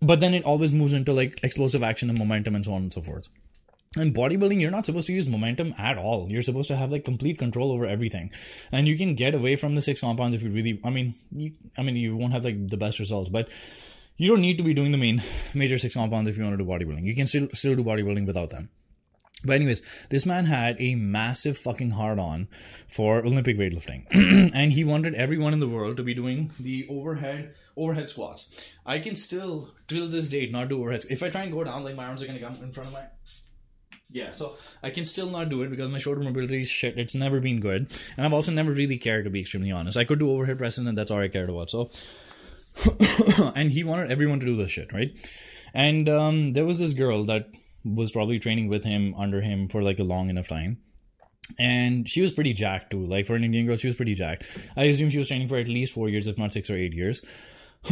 [0.01, 2.93] but then it always moves into like explosive action and momentum and so on and
[2.93, 3.29] so forth
[3.97, 6.29] in bodybuilding you're not supposed to use momentum at all.
[6.29, 8.33] You're supposed to have like complete control over everything.
[8.73, 11.53] And you can get away from the six compounds if you really i mean you
[11.79, 13.51] i mean you won't have like the best results but
[14.17, 15.23] you don't need to be doing the main
[15.55, 17.05] major six compounds if you want to do bodybuilding.
[17.05, 18.71] You can still still do bodybuilding without them.
[19.45, 22.49] But anyways, this man had a massive fucking hard on
[22.89, 24.07] for Olympic weightlifting,
[24.55, 28.73] and he wanted everyone in the world to be doing the overhead overhead squats.
[28.87, 31.07] I can still, till this date, not do overheads.
[31.11, 32.95] If I try and go down, like my arms are gonna come in front of
[32.95, 33.05] my
[34.11, 36.99] yeah, so I can still not do it because my shoulder mobility is shit.
[36.99, 39.97] It's never been good, and I've also never really cared to be extremely honest.
[39.97, 41.71] I could do overhead presses, and that's all I cared about.
[41.71, 41.91] So,
[43.57, 45.17] and he wanted everyone to do this shit, right?
[45.73, 47.49] And um, there was this girl that
[47.85, 50.79] was probably training with him under him for like a long enough time.
[51.59, 53.05] And she was pretty jacked too.
[53.05, 54.71] Like for an Indian girl, she was pretty jacked.
[54.77, 56.95] I assume she was training for at least four years, if not six or eight
[56.95, 57.23] years.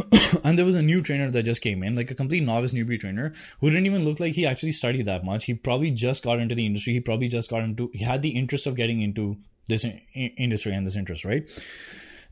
[0.45, 3.01] and there was a new trainer that just came in, like a complete novice newbie
[3.01, 5.45] trainer who didn't even look like he actually studied that much.
[5.45, 6.95] He probably just got into the industry.
[6.95, 9.37] He probably just got into, he had the interest of getting into
[9.69, 9.85] this
[10.15, 11.49] industry and this interest, right?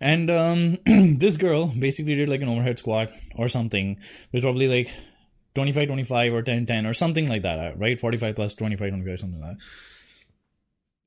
[0.00, 0.78] And um,
[1.18, 3.98] this girl basically did like an overhead squat or something
[4.32, 4.90] with probably like
[5.54, 8.00] 25 25 or 10 10 or something like that, right?
[8.00, 9.64] 45 plus 25 25, something like that.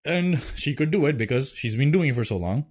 [0.05, 2.65] And she could do it because she's been doing it for so long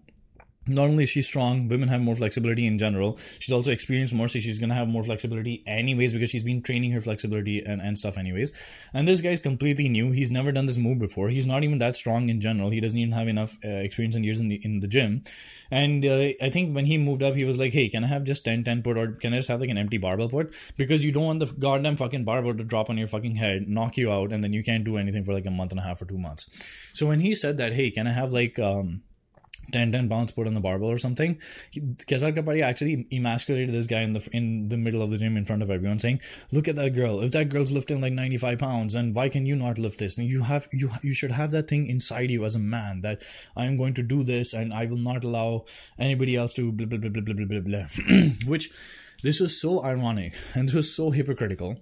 [0.66, 3.16] not only is she strong, women have more flexibility in general.
[3.38, 6.92] She's also experienced more, so she's gonna have more flexibility anyways because she's been training
[6.92, 8.52] her flexibility and, and stuff anyways.
[8.94, 10.12] And this guy's completely new.
[10.12, 11.30] He's never done this move before.
[11.30, 12.70] He's not even that strong in general.
[12.70, 15.24] He doesn't even have enough uh, experience and years in the in the gym.
[15.70, 18.24] And uh, I think when he moved up, he was like, "Hey, can I have
[18.24, 20.54] just 10 10 put or can I just have like an empty barbell put?
[20.76, 23.96] Because you don't want the goddamn fucking barbell to drop on your fucking head, knock
[23.96, 26.00] you out, and then you can't do anything for like a month and a half
[26.00, 26.48] or two months."
[26.92, 29.02] So when he said that, "Hey, can I have like um
[29.70, 31.36] 10 10 pounds put on the barbell or something.
[31.72, 35.44] Kaizzad Capadia actually emasculated this guy in the in the middle of the gym in
[35.44, 37.20] front of everyone, saying, "Look at that girl.
[37.20, 40.18] If that girl's lifting like 95 pounds, then why can you not lift this?
[40.18, 43.22] And you have you you should have that thing inside you as a man that
[43.56, 45.64] I am going to do this and I will not allow
[45.98, 47.86] anybody else to blah blah blah blah blah blah blah."
[48.46, 48.70] Which
[49.22, 51.76] this was so ironic and this was so hypocritical.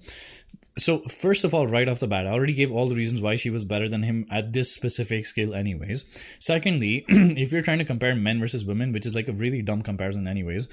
[0.79, 3.37] So first of all right off the bat i already gave all the reasons why
[3.37, 6.05] she was better than him at this specific skill anyways.
[6.39, 9.83] Secondly if you're trying to compare men versus women which is like a really dumb
[9.83, 10.69] comparison anyways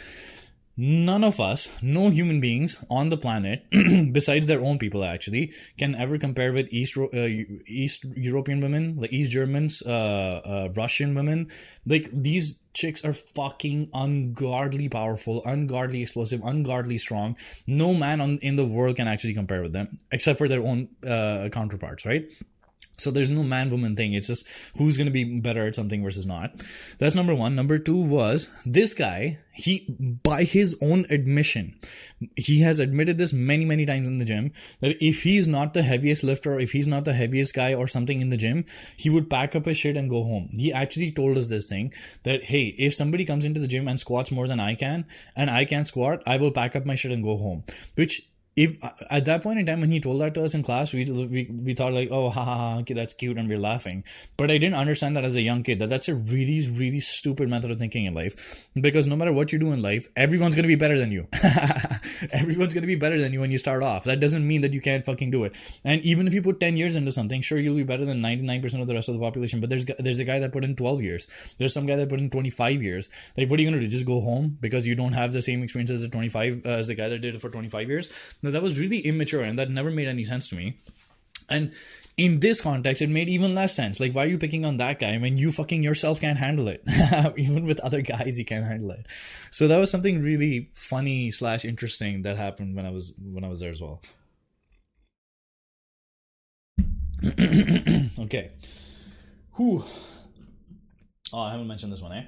[0.78, 3.65] none of us, no human beings on the planet,
[4.11, 7.28] besides their own people actually, can ever compare with East uh,
[7.65, 11.49] East European women, like East Germans, uh, uh, Russian women.
[11.86, 17.36] Like these chicks are fucking ungodly powerful, ungodly explosive, ungodly strong.
[17.65, 20.89] No man on in the world can actually compare with them, except for their own
[21.05, 22.32] uh, counterparts, right?
[23.00, 24.14] So there's no man woman thing.
[24.14, 26.66] It's just who's going to be better at something versus not.
[26.98, 27.56] That's number one.
[27.56, 31.80] Number two was this guy, he, by his own admission,
[32.36, 35.84] he has admitted this many, many times in the gym that if he's not the
[35.84, 39.30] heaviest lifter, if he's not the heaviest guy or something in the gym, he would
[39.30, 40.50] pack up his shit and go home.
[40.54, 41.93] He actually told us this thing
[42.24, 45.52] that, hey, if somebody comes into the gym and squats more than I can and
[45.52, 47.64] I can squat, I will pack up my shit and go home.
[47.93, 48.24] Which
[48.58, 48.76] if
[49.12, 51.47] at that point in time when he told that to us in class, we we,
[51.49, 54.03] we thought like, oh, ha ha ha, okay, that's cute, and we're laughing.
[54.36, 57.49] But I didn't understand that as a young kid that that's a really really stupid
[57.49, 60.68] method of thinking in life because no matter what you do in life, everyone's gonna
[60.68, 61.28] be better than you.
[62.32, 64.05] everyone's gonna be better than you when you start off.
[64.05, 65.55] That doesn't mean that you can't fucking do it.
[65.86, 68.43] And even if you put ten years into something, sure you'll be better than ninety
[68.43, 69.60] nine percent of the rest of the population.
[69.60, 71.28] But there's there's a guy that put in twelve years.
[71.60, 73.08] There's some guy that put in twenty five years.
[73.38, 73.88] Like, what are you gonna do?
[73.88, 76.70] Just go home because you don't have the same experience as the twenty five uh,
[76.70, 78.10] as the guy that did it for twenty five years?
[78.52, 80.76] That was really immature and that never made any sense to me.
[81.50, 81.72] And
[82.18, 84.00] in this context, it made even less sense.
[84.00, 86.84] Like, why are you picking on that guy when you fucking yourself can't handle it?
[87.38, 89.06] even with other guys, you can't handle it.
[89.52, 93.50] So that was something really funny slash interesting that happened when I was when I
[93.50, 94.02] was there as well.
[98.20, 98.52] okay.
[99.54, 99.84] Who?
[101.34, 102.24] Oh, I haven't mentioned this one, eh?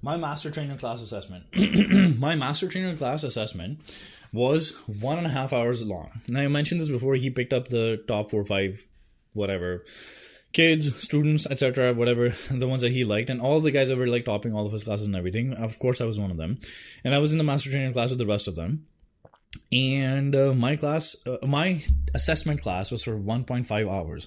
[0.00, 1.44] My master trainer class assessment.
[2.20, 3.80] My master trainer class assessment
[4.32, 6.10] was one and a half hours long.
[6.28, 7.14] Now, I mentioned this before.
[7.14, 8.86] He picked up the top four, five,
[9.32, 9.84] whatever
[10.52, 14.06] kids, students, etc., whatever the ones that he liked, and all the guys that were
[14.06, 15.54] like topping all of his classes and everything.
[15.54, 16.58] Of course, I was one of them,
[17.04, 18.86] and I was in the master training class with the rest of them.
[19.72, 21.82] And uh, my class, uh, my
[22.14, 24.26] assessment class was for 1.5 hours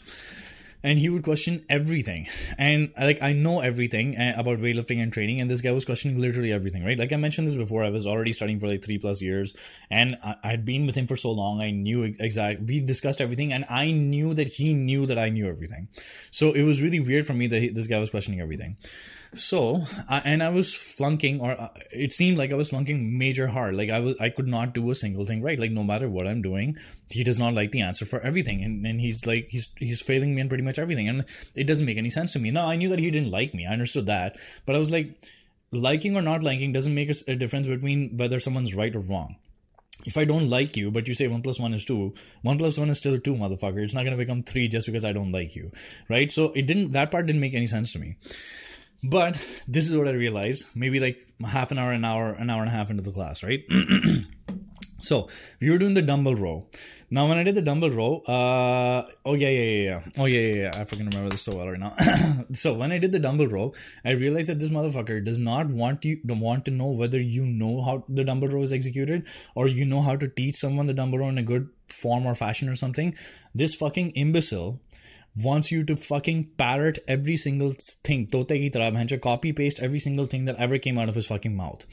[0.84, 2.28] and he would question everything.
[2.58, 6.20] And like i know everything uh, about weightlifting and training and this guy was questioning
[6.20, 6.98] literally everything right?
[6.98, 9.56] Like i mentioned this before i was already studying for like three plus years
[9.90, 13.54] and i had been with him for so long i knew exactly we discussed everything
[13.54, 15.88] and i knew that he knew that i knew everything.
[16.32, 18.78] So it was really weird for me that he, this guy was questioning everything
[19.34, 23.76] so, and I was flunking, or uh, it seemed like I was flunking major hard.
[23.76, 25.60] Like I was, I could not do a single thing right.
[25.60, 26.76] Like no matter what I'm doing,
[27.10, 30.36] he does not like the answer for everything, and, and he's like he's he's failing
[30.36, 31.26] me in pretty much everything, and
[31.56, 32.52] it doesn't make any sense to me.
[32.52, 33.66] Now I knew that he didn't like me.
[33.66, 35.14] I understood that, but I was like,
[35.72, 39.38] liking or not liking doesn't make a difference between whether someone's right or wrong
[40.06, 42.78] if I don't like you, but you say one plus one is two, one plus
[42.78, 43.84] one is still two, motherfucker.
[43.84, 45.72] It's not gonna become three just because I don't like you,
[46.10, 46.32] right?
[46.32, 46.92] So it didn't.
[46.92, 48.16] That part didn't make any sense to me.
[49.04, 49.36] But
[49.68, 52.70] this is what I realized maybe like half an hour, an hour, an hour and
[52.70, 53.64] a half into the class, right?
[55.00, 55.28] so
[55.60, 56.68] we were doing the dumbbell row.
[57.14, 60.40] Now, when I did the dumbbell row, uh, oh yeah, yeah, yeah, yeah, oh yeah,
[60.40, 61.94] yeah, yeah, I fucking remember this so well right now.
[62.54, 63.74] so when I did the dumbbell row,
[64.06, 67.46] I realized that this motherfucker does not want you don't want to know whether you
[67.46, 70.94] know how the dumbbell row is executed or you know how to teach someone the
[70.94, 73.14] dumbbell row in a good form or fashion or something.
[73.54, 74.80] This fucking imbecile
[75.36, 78.28] wants you to fucking parrot every single thing.
[78.28, 81.56] Tote ki tarah, copy paste every single thing that ever came out of his fucking
[81.56, 81.86] mouth.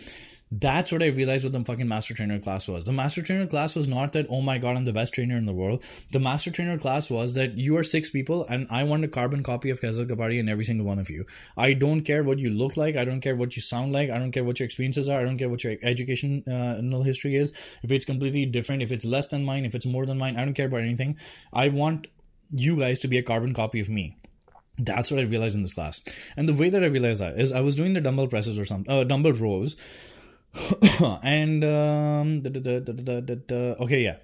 [0.51, 2.85] That's what I realized what the fucking master trainer class was.
[2.85, 5.45] The master trainer class was not that, oh my god, I'm the best trainer in
[5.45, 5.85] the world.
[6.11, 9.43] The master trainer class was that you are six people and I want a carbon
[9.43, 11.27] copy of Kaizzad Capadia in every single one of you.
[11.57, 12.97] I don't care what you look like.
[12.97, 14.09] I don't care what you sound like.
[14.09, 15.21] I don't care what your experiences are.
[15.21, 17.51] I don't care what your educational uh, history is.
[17.83, 20.47] If it's completely different, if it's less than mine, if it's more than mine, I
[20.47, 21.19] don't care about anything.
[21.53, 22.07] I want
[22.51, 24.17] you guys to be a carbon copy of me.
[24.79, 26.01] That's what I realized in this class.
[26.37, 28.65] And the way that I realized that is I was doing the dumbbell presses or
[28.65, 29.77] something, uh, dumbbell rows.
[31.23, 34.17] and um, da, da, da, okay, yeah,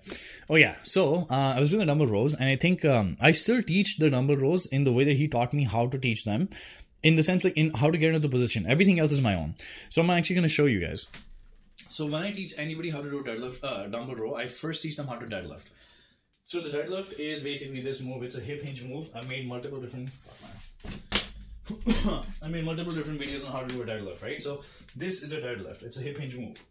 [0.49, 0.75] oh yeah.
[0.83, 3.99] So uh, I was doing the dumbbell rows, and I think um, I still teach
[3.99, 6.49] the dumbbell rows in the way that he taught me how to teach them,
[7.03, 8.64] in the sense like in how to get into the position.
[8.66, 9.55] Everything else is my own.
[9.91, 11.07] So I'm actually going to show you guys.
[11.89, 14.97] So when I teach anybody how to do deadlift, uh, dumbbell row, I first teach
[14.97, 15.66] them how to deadlift.
[16.45, 18.23] So the deadlift is basically this move.
[18.23, 19.11] It's a hip hinge move.
[19.15, 20.11] I made multiple different.
[22.43, 24.41] I made multiple different videos on how to do a deadlift, right?
[24.41, 24.63] So
[24.95, 25.83] this is a deadlift.
[25.83, 26.63] It's a hip hinge move.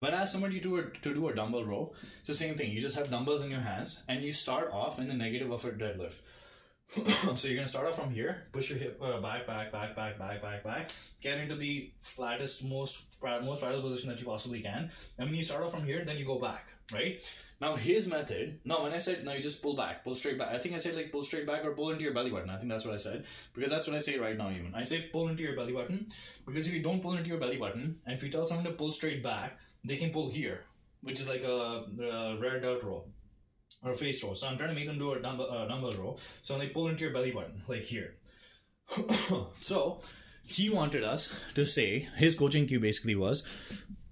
[0.00, 2.72] When I ask somebody to, a, to do a dumbbell row, it's the same thing.
[2.72, 5.64] You just have dumbbells in your hands and you start off in the negative of
[5.64, 6.14] a deadlift.
[7.36, 10.18] so you're gonna start off from here, push your hip uh, back, back, back, back,
[10.18, 10.90] back, back, back,
[11.22, 14.90] get into the flattest, most most vital position that you possibly can.
[15.18, 17.22] And when you start off from here, then you go back, right?
[17.60, 18.58] Now his method.
[18.64, 20.48] No, when I said now you just pull back, pull straight back.
[20.52, 22.50] I think I said like pull straight back or pull into your belly button.
[22.50, 23.24] I think that's what I said
[23.54, 24.50] because that's what I say right now.
[24.50, 26.08] Even I say pull into your belly button
[26.44, 28.72] because if you don't pull into your belly button and if you tell someone to
[28.72, 30.64] pull straight back, they can pull here,
[31.02, 33.04] which is like a, a rear delt row
[33.84, 34.34] or a face row.
[34.34, 36.16] So I'm trying to make them do a dumbbell, uh, dumbbell row.
[36.42, 38.14] So when they pull into your belly button, like here.
[39.60, 40.00] so
[40.44, 43.46] he wanted us to say, his coaching cue basically was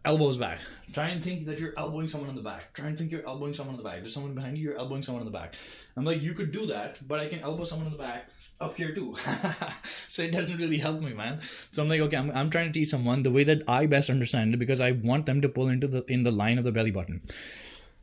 [0.04, 0.58] elbows back.
[0.92, 2.72] Try and think that you're elbowing someone in the back.
[2.72, 4.00] Try and think you're elbowing someone in the back.
[4.00, 5.54] There's someone behind you, you're elbowing someone in the back.
[5.96, 8.28] I'm like, you could do that, but I can elbow someone in the back
[8.60, 9.14] up here too.
[10.08, 11.40] so it doesn't really help me, man.
[11.42, 14.10] So I'm like, okay, I'm, I'm trying to teach someone the way that I best
[14.10, 16.72] understand it because I want them to pull into the in the line of the
[16.72, 17.22] belly button.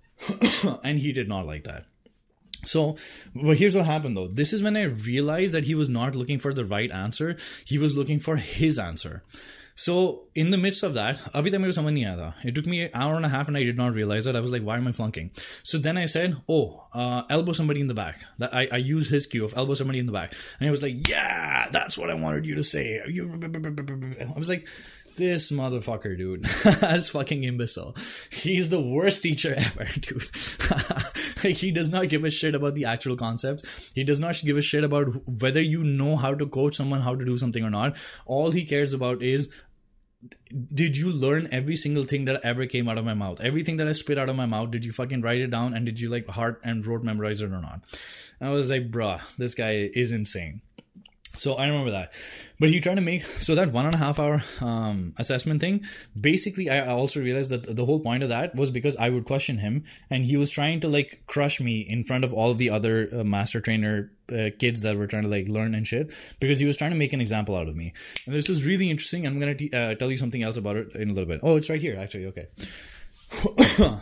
[0.84, 1.86] and he did not like that.
[2.66, 2.98] So,
[3.34, 4.28] well, here's what happened though.
[4.28, 7.38] This is when I realized that he was not looking for the right answer.
[7.66, 9.24] He was looking for his answer.
[9.80, 12.90] So, in the midst of that, abhi tak samajh nahi aaya It took me an
[12.96, 14.36] hour and a half and I did not realize that.
[14.36, 15.30] I was like, why am I flunking?
[15.62, 18.26] So then I said, oh, uh, elbow somebody in the back.
[18.40, 20.34] That I, I used his cue of elbow somebody in the back.
[20.60, 23.00] And he was like, yeah, that's what I wanted you to say.
[23.00, 24.68] I was like,
[25.18, 26.44] this motherfucker, dude,
[26.80, 27.96] that's fucking imbecile.
[28.32, 30.24] He's the worst teacher ever, dude.
[31.58, 33.92] he does not give a shit about the actual concepts.
[33.94, 37.16] He does not give a shit about whether you know how to coach someone how
[37.16, 37.98] to do something or not.
[38.26, 39.52] All he cares about is
[40.74, 43.42] did you learn every single thing that ever came out of my mouth?
[43.42, 45.86] Everything that I spit out of my mouth, did you fucking write it down and
[45.86, 47.82] did you like heart and rote memorize it or not?
[48.40, 50.62] I was like, bruh, this guy is insane.
[51.38, 52.12] So I remember that.
[52.60, 55.84] But he tried to make so that one and a half hour um, assessment thing.
[56.20, 59.60] Basically, I also realized that the whole point of that was because I would question
[59.60, 62.70] him, and he was trying to like crush me in front of all of the
[62.70, 66.60] other uh, master trainer uh, kids that were trying to like learn and shit because
[66.60, 67.94] he was trying to make an example out of me.
[68.26, 69.26] And this is really interesting.
[69.26, 71.42] I'm gonna t- uh, tell you something else about it in a little bit.
[71.44, 72.26] Oh, it's right here actually.
[72.26, 72.48] Okay.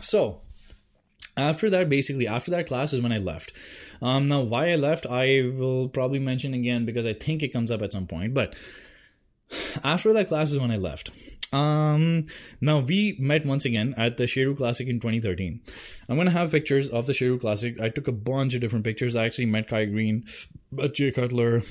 [0.00, 0.40] so
[1.36, 3.52] after that basically after that class is when i left
[4.02, 7.70] um, now why i left i will probably mention again because i think it comes
[7.70, 8.54] up at some point but
[9.84, 11.10] after that class is when i left
[11.52, 12.26] um,
[12.60, 15.60] now we met once again at the Sheru Classic in 2013.
[16.08, 17.80] I'm gonna have pictures of the Sheru Classic.
[17.80, 19.14] I took a bunch of different pictures.
[19.14, 20.24] I actually met Kai Greene,
[20.92, 21.62] Jay Cutler,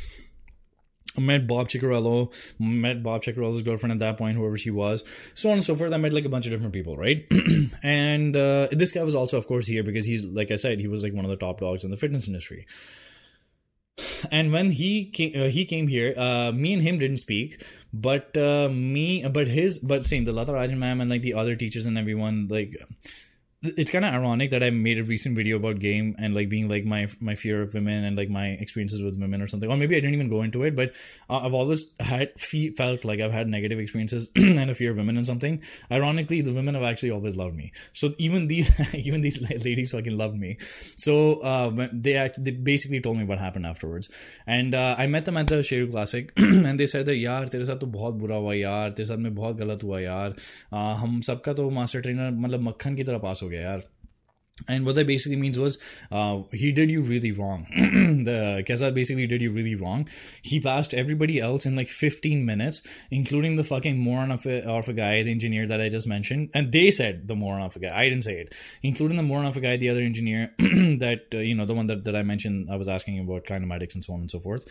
[1.18, 5.03] met Bob Cicherillo, met Bob Cicherillo's girlfriend at that point, whoever she was,
[5.34, 5.93] so on and so forth.
[5.93, 7.26] I met like a bunch of different people, right?
[7.84, 10.88] and uh, this guy was also, of course, here because he's, like I said, he
[10.88, 12.66] was like one of the top dogs in the fitness industry.
[14.30, 16.13] And when he came, uh, he came here.
[16.18, 17.63] Uh, me and him didn't speak,
[17.93, 21.55] but uh, me, but his, but same the Lata Rajan ma'am and like the other
[21.55, 22.76] teachers and everyone, like
[23.64, 26.66] it's kind of ironic that I made a recent video about game and like being
[26.66, 29.70] like my my fear of women and like my experiences with women or something.
[29.70, 30.95] Or maybe I didn't even go into it, but
[31.28, 35.18] uh, I've always had felt like I've had negative experiences and a fear of women
[35.18, 35.62] and something.
[35.93, 37.72] Ironically, the women have actually always loved me.
[37.93, 40.57] So even these even these ladies fucking loved me.
[40.97, 44.11] So uh, they act, they basically told me what happened afterwards,
[44.47, 47.64] and uh, I met them at the Sheru Classic, and they said that यार तेरे
[47.64, 50.35] साथ तो बहुत बुरा हुआ यार तेरे साथ में बहुत गलत हुआ यार
[50.72, 53.84] हम सबका तो मास्टर ट्रेनर मतलब मक्खन की तरह पास हो गया यार
[54.70, 55.78] and what that basically means was
[56.12, 57.68] uh, he did you really wrong.
[57.76, 60.08] the Keza basically did you really wrong.
[60.41, 62.82] He passed everybody else in like 15 minutes,
[63.12, 66.51] including the fucking moron of a, of a guy, the engineer that I just mentioned.
[66.53, 67.95] And they said the moron of a guy.
[67.95, 68.56] I didn't say it.
[68.82, 71.88] Including the moron of a guy, the other engineer that, uh, you know, the one
[71.88, 74.66] that, that I mentioned, I was asking about kinematics and so on and so forth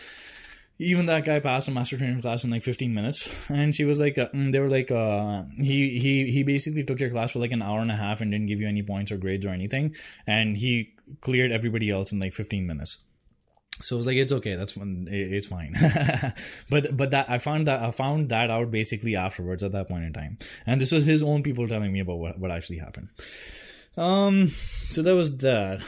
[0.79, 3.51] even that guy passed a master training class in like 15 minutes.
[3.51, 7.01] And she was like uh, mm, they were like uh, he he he basically took
[7.01, 9.13] your class for like an hour and a half and didn't give you any points
[9.13, 9.95] or grades or anything.
[10.27, 12.99] And he cleared everybody else in like 15 minutes.
[13.81, 15.75] So I was like, it's okay, that's fine, it's fine.
[16.71, 20.05] but but that I found that I found that out basically afterwards at that point
[20.05, 23.09] in time, and this was his own people telling me about what what actually happened.
[23.97, 25.81] Um, so that was that.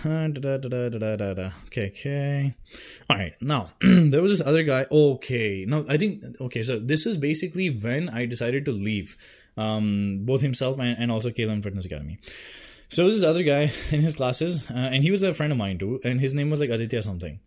[1.66, 2.54] Okay, okay.
[3.10, 3.34] All right.
[3.40, 4.86] Now there was this other guy.
[4.90, 5.64] Okay.
[5.66, 6.62] No, I think okay.
[6.62, 9.16] So this is basically when I decided to leave.
[9.58, 12.18] Um, both himself and, and also K11 Fitness Academy.
[12.90, 15.50] So there was this other guy in his classes, uh, and he was a friend
[15.50, 17.40] of mine too, and his name was like Aditya something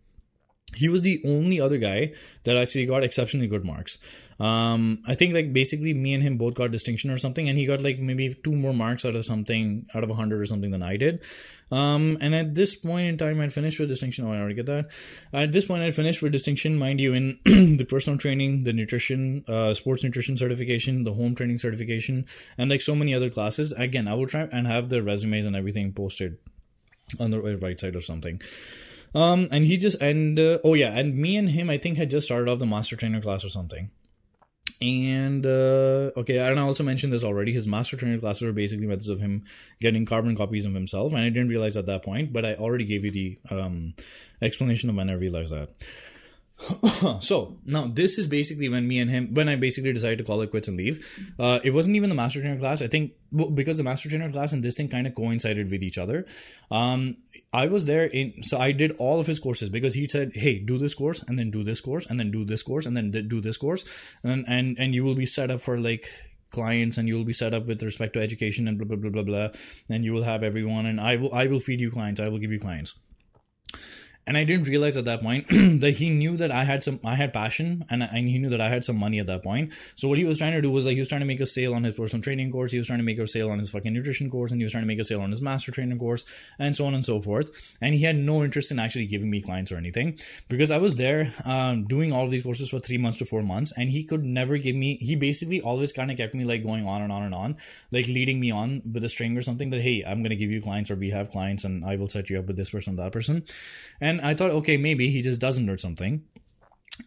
[0.75, 2.13] he was the only other guy
[2.43, 3.97] that actually got exceptionally good marks.
[4.39, 7.65] Um, I think like basically me and him both got distinction or something, and he
[7.65, 10.83] got like maybe two more marks out of something out of hundred or something than
[10.83, 11.23] I did.
[11.71, 14.25] Um, and at this point in time, I'd finished with distinction.
[14.25, 14.89] Oh, I already get that.
[15.33, 17.39] At this point, I'd finished with distinction, mind you, in
[17.77, 22.25] the personal training, the nutrition, uh, sports nutrition certification, the home training certification,
[22.57, 23.73] and like so many other classes.
[23.73, 26.37] Again, I will try and have the resumes and everything posted
[27.19, 28.41] on the right side or something.
[29.15, 32.09] Um, and he just and uh, oh yeah, and me and him I think had
[32.09, 33.89] just started off the master trainer class or something.
[34.81, 37.51] And uh, okay, and I also mentioned this already.
[37.51, 39.43] His master trainer classes were basically methods of him
[39.81, 42.85] getting carbon copies of himself, and I didn't realize at that point, but I already
[42.85, 43.93] gave you the um,
[44.41, 45.69] explanation of when I realized that.
[47.21, 50.41] so now this is basically when me and him when i basically decided to call
[50.41, 51.33] it quits and leave.
[51.39, 52.81] Uh, it wasn't even the master trainer class.
[52.81, 53.13] I think
[53.53, 56.25] because the master trainer class and this thing kind of coincided with each other
[56.71, 57.17] um,
[57.53, 60.57] i was there in so i did all of his courses because he said hey
[60.57, 63.11] do this course and then do this course and then do this course and then
[63.11, 63.85] do this course.
[64.23, 66.09] And and and you will be set up for like
[66.49, 69.11] clients and you will be set up with respect to education and blah blah blah
[69.11, 69.49] blah blah.
[69.89, 72.19] And you will have everyone and i will i will feed you clients.
[72.19, 72.95] I will give you clients
[74.29, 75.47] and I didn't realize at that point
[75.81, 78.61] that he knew that I had some I had passion and, and he knew that
[78.61, 79.73] I had some money at that point.
[79.95, 81.47] So what he was trying to do was like he was trying to make a
[81.47, 83.71] sale on his personal training course, he was trying to make a sale on his
[83.71, 85.97] fucking nutrition course, and he was trying to make a sale on his master training
[85.97, 86.25] course,
[86.59, 87.75] and so on and so forth.
[87.81, 90.95] And he had no interest in actually giving me clients or anything because I was
[90.97, 94.03] there um, doing all of these courses for three months to four months, and he
[94.03, 94.97] could never give me.
[94.97, 97.57] He basically always kind of kept me like going on and on and on,
[97.91, 100.61] like leading me on with a string or something that hey, I'm gonna give you
[100.61, 103.11] clients or we have clients and I will set you up with this person, that
[103.11, 103.43] person,
[103.99, 106.23] and I thought, okay, maybe he just doesn't or something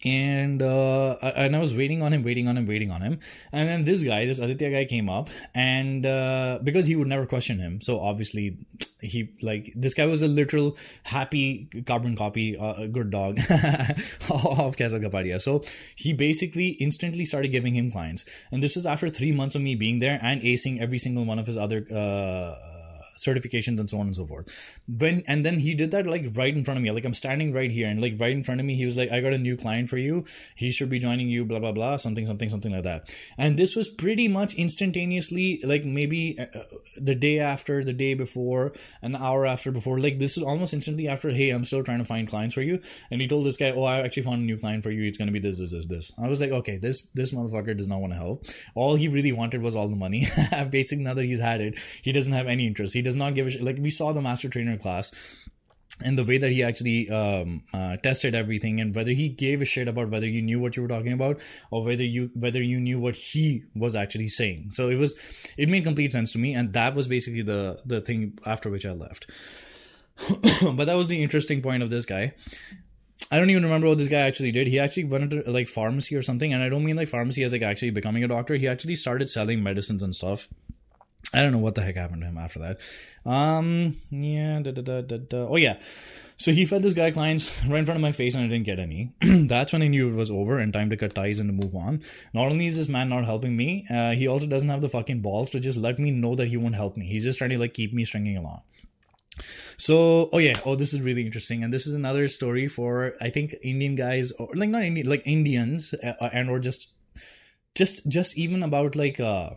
[0.04, 3.20] and uh, and I was waiting on him, waiting on him, waiting on him,
[3.52, 7.26] and then this guy, this Aditya guy, came up, and uh, because he would never
[7.26, 8.58] question him, so obviously
[9.00, 15.02] he like this guy was a literal happy carbon copy, uh, good dog of Kaizzad
[15.02, 15.40] Capadia.
[15.40, 15.62] So
[15.96, 19.74] he basically instantly started giving him clients, and this was after three months of me
[19.74, 21.86] being there and acing every single one of his other.
[21.90, 22.56] Uh,
[23.16, 24.80] certifications and so on and so forth.
[24.88, 26.90] When and then he did that like right in front of me.
[26.90, 29.10] Like I'm standing right here and like right in front of me, he was like,
[29.10, 30.24] I got a new client for you.
[30.54, 33.14] He should be joining you, blah blah blah, something, something, something like that.
[33.38, 36.62] And this was pretty much instantaneously, like maybe uh, uh
[37.00, 39.98] the day after, the day before, an hour after before.
[39.98, 42.80] Like this is almost instantly after, hey, I'm still trying to find clients for you.
[43.10, 45.08] And he told this guy, Oh, I actually found a new client for you.
[45.08, 46.12] It's gonna be this, this, this, this.
[46.22, 48.46] I was like, okay, this this motherfucker does not want to help.
[48.74, 50.26] All he really wanted was all the money.
[50.70, 52.94] Basically, now that he's had it, he doesn't have any interest.
[52.94, 53.62] He does not give a shit.
[53.62, 55.12] Like we saw the master trainer class
[56.04, 59.64] and the way that he actually um, uh, tested everything and whether he gave a
[59.64, 61.40] shit about whether you knew what you were talking about
[61.70, 65.14] or whether you whether you knew what he was actually saying so it was
[65.56, 68.86] it made complete sense to me and that was basically the the thing after which
[68.86, 69.30] i left
[70.62, 72.32] but that was the interesting point of this guy
[73.30, 74.66] I don't even remember what this guy actually did.
[74.66, 77.52] He actually went into like pharmacy or something, and I don't mean like pharmacy as
[77.52, 78.56] like actually becoming a doctor.
[78.56, 80.50] He actually started selling medicines and stuff.
[81.34, 82.80] I don't know what the heck happened to him after that.
[83.24, 85.80] Um, yeah, da, da, da, Oh, yeah.
[86.36, 88.66] So he fed this guy clients right in front of my face and I didn't
[88.66, 89.12] get any.
[89.20, 91.74] That's when I knew it was over and time to cut ties and to move
[91.74, 92.02] on.
[92.34, 95.20] Not only is this man not helping me, uh, he also doesn't have the fucking
[95.20, 97.06] balls to just let me know that he won't help me.
[97.06, 98.62] He's just trying to like keep me stringing along.
[99.76, 103.30] So, oh yeah, oh this is really interesting, and this is another story for I
[103.30, 106.92] think Indian guys or like not Indian, like Indians, uh, and or just,
[107.74, 109.50] just, just even about like uh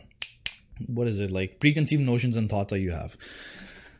[0.87, 3.17] what is it like preconceived notions and thoughts that you have.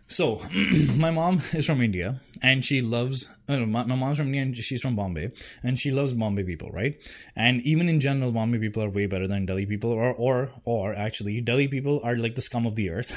[0.07, 0.39] So
[0.95, 4.55] my mom is from india and she loves uh, my, my mom's from india and
[4.55, 5.31] she's from bombay
[5.63, 6.95] and she loves bombay people right?
[7.35, 10.93] And even in general bombay people are way better than delhi people or or or
[10.93, 13.11] actually delhi people are like the scum of the earth.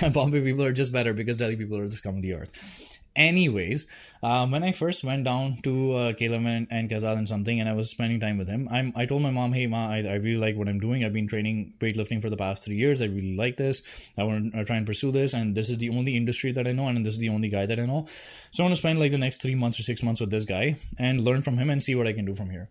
[0.12, 3.86] Bombay people are just better because delhi people are the scum of the earth anyways
[4.22, 7.68] um, when i first went down to uh, Caleb and, and Kaizzad and something and
[7.68, 10.14] i was spending time with him I'm, i told my mom hey ma I, I
[10.14, 11.04] really like what i'm doing.
[11.04, 13.02] I've been training weightlifting for the past three years.
[13.02, 13.82] I really like this.
[14.18, 16.72] I want to try and pursue this and this is the only industry that i
[16.72, 18.06] know and this is the only guy that i know.
[18.50, 20.44] So i want to spend like the next three months or six months with this
[20.44, 22.68] guy and learn from him and see what i can do from here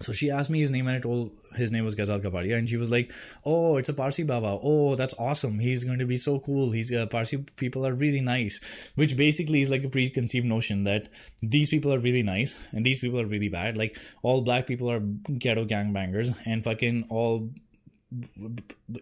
[0.00, 2.68] so she asked me his name and I told his name was Kaizzad Capadia and
[2.68, 3.12] she was like,
[3.44, 4.58] "Oh, it's a Parsi Baba.
[4.60, 5.60] Oh, that's awesome.
[5.60, 6.72] He's going to be so cool.
[6.72, 8.60] He's uh, Parsi people are really nice."
[8.96, 11.08] Which basically is like a preconceived notion that
[11.42, 13.76] these people are really nice and these people are really bad.
[13.76, 17.50] Like all black people are ghetto gangbangers and fucking all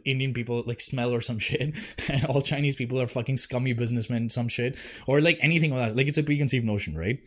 [0.04, 1.74] Indian people like smell or some shit,
[2.08, 5.96] and all Chinese people are fucking scummy businessmen, some shit, or like anything like that.
[5.96, 7.18] Like it's a preconceived notion, right?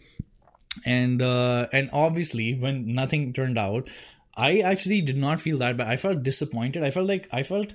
[0.86, 3.90] And uh, and obviously, when nothing turned out,
[4.36, 5.88] I actually did not feel that bad.
[5.88, 6.84] I felt disappointed.
[6.84, 7.74] I felt like I felt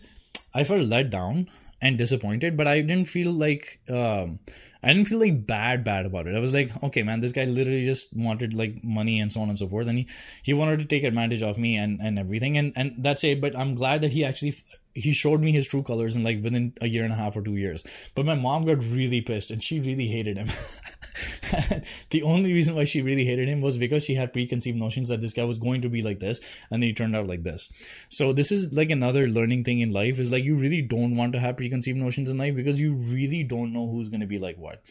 [0.55, 1.49] I felt let down
[1.83, 4.41] and disappointed, but I didn't feel like um,
[4.83, 6.35] I didn't feel like bad bad about it.
[6.35, 9.49] I was like, okay, man, this guy literally just wanted like money and so on
[9.49, 10.09] and so forth, and he
[10.43, 13.41] he wanted to take advantage of me and and everything, and and that's it.
[13.41, 14.55] But I'm glad that he actually
[14.95, 17.43] he showed me his true colors in like within a year and a half or
[17.43, 17.85] two years.
[18.15, 20.49] But my mom got really pissed and she really hated him.
[22.11, 25.21] the only reason why she really hated him was because she had preconceived notions that
[25.21, 26.41] this guy was going to be like this
[26.71, 27.71] and then he turned out like this.
[28.09, 31.33] So this is like another learning thing in life is like you really don't want
[31.33, 34.39] to have preconceived notions in life because you really don't know who's going to be
[34.39, 34.83] like what.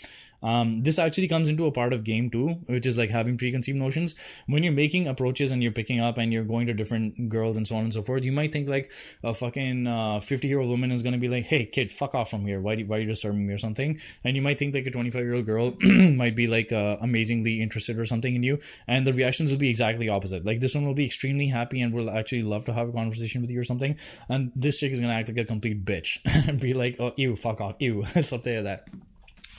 [0.41, 3.77] Um, this actually comes into a part of game too, which is like having preconceived
[3.77, 4.15] notions.
[4.47, 7.67] When you're making approaches and you're picking up and you're going to different girls and
[7.67, 8.91] so on and so forth, you might think like
[9.23, 9.85] a fucking
[10.21, 12.45] 50 uh, year old woman is going to be like, hey, kid, fuck off from
[12.45, 12.61] here.
[12.61, 13.99] Why, do, why are you disturbing me or something?
[14.23, 17.61] And you might think like a 25 year old girl might be like uh, amazingly
[17.61, 18.59] interested or something in you.
[18.87, 20.45] And the reactions will be exactly opposite.
[20.45, 23.41] Like this one will be extremely happy and will actually love to have a conversation
[23.41, 23.97] with you or something.
[24.27, 27.13] And this chick is going to act like a complete bitch and be like, oh,
[27.17, 29.08] ew, fuck off, ew, something like that.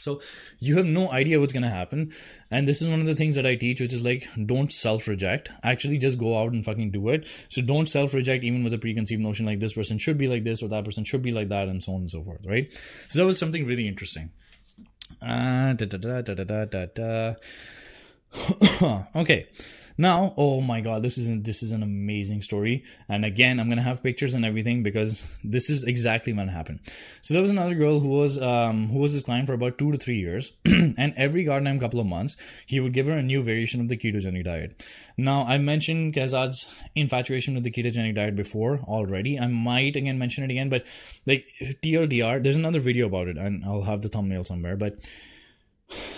[0.00, 0.20] So
[0.58, 2.12] you have no idea what's going to happen.
[2.50, 5.06] And this is one of the things that I teach, which is like, don't self
[5.06, 5.50] reject.
[5.62, 7.26] Actually, just go out and fucking do it.
[7.48, 10.44] So don't self reject even with a preconceived notion like this person should be like
[10.44, 12.72] this or that person should be like that and so on and so forth, right?
[13.08, 14.30] So that was something really interesting.
[16.98, 17.34] Uh,
[19.16, 19.48] okay.
[20.00, 22.84] Now, oh my god, this is an, this is an amazing story.
[23.06, 26.80] And again, I'm gonna have pictures and everything because this is exactly what happened.
[27.20, 29.92] So there was another girl who was um, who was his client for about two
[29.92, 33.42] to three years, and every goddamn couple of months, he would give her a new
[33.42, 34.82] variation of the ketogenic diet.
[35.18, 39.38] Now, I mentioned Kaizzad's infatuation with the ketogenic diet before already.
[39.38, 40.86] I might again mention it again, but
[41.26, 41.46] like
[41.82, 44.78] TLDR, there's another video about it, and I'll have the thumbnail somewhere.
[44.78, 44.94] But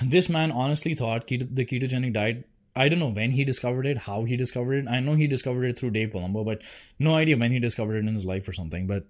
[0.00, 3.98] this man honestly thought keto- the ketogenic diet I don't know when he discovered it,
[3.98, 4.88] how he discovered it.
[4.88, 6.62] I know he discovered it through Dave Palumbo, but
[6.98, 8.86] no idea when he discovered it in his life or something.
[8.86, 9.06] But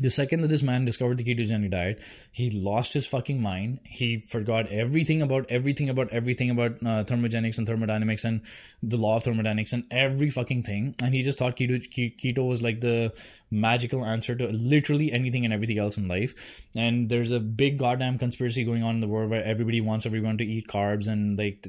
[0.00, 3.78] the second that this man discovered the ketogenic diet, he lost his fucking mind.
[3.84, 8.40] He forgot everything about everything about everything about uh, thermogenics and thermodynamics and
[8.82, 10.96] the law of thermodynamics and every fucking thing.
[11.00, 11.78] And he just thought keto
[12.16, 13.12] keto was like the
[13.52, 16.66] magical answer to literally anything and everything else in life.
[16.74, 20.38] And there's a big goddamn conspiracy going on in the world where everybody wants everyone
[20.38, 21.68] to eat carbs and like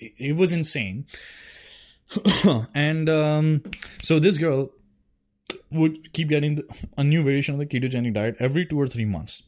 [0.00, 1.04] it was insane.
[2.74, 3.62] and um,
[4.00, 4.70] so this girl
[5.70, 6.62] would keep getting
[6.96, 9.42] a new variation of the ketogenic diet every two or three months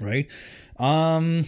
[0.00, 0.30] right?
[0.78, 1.44] Um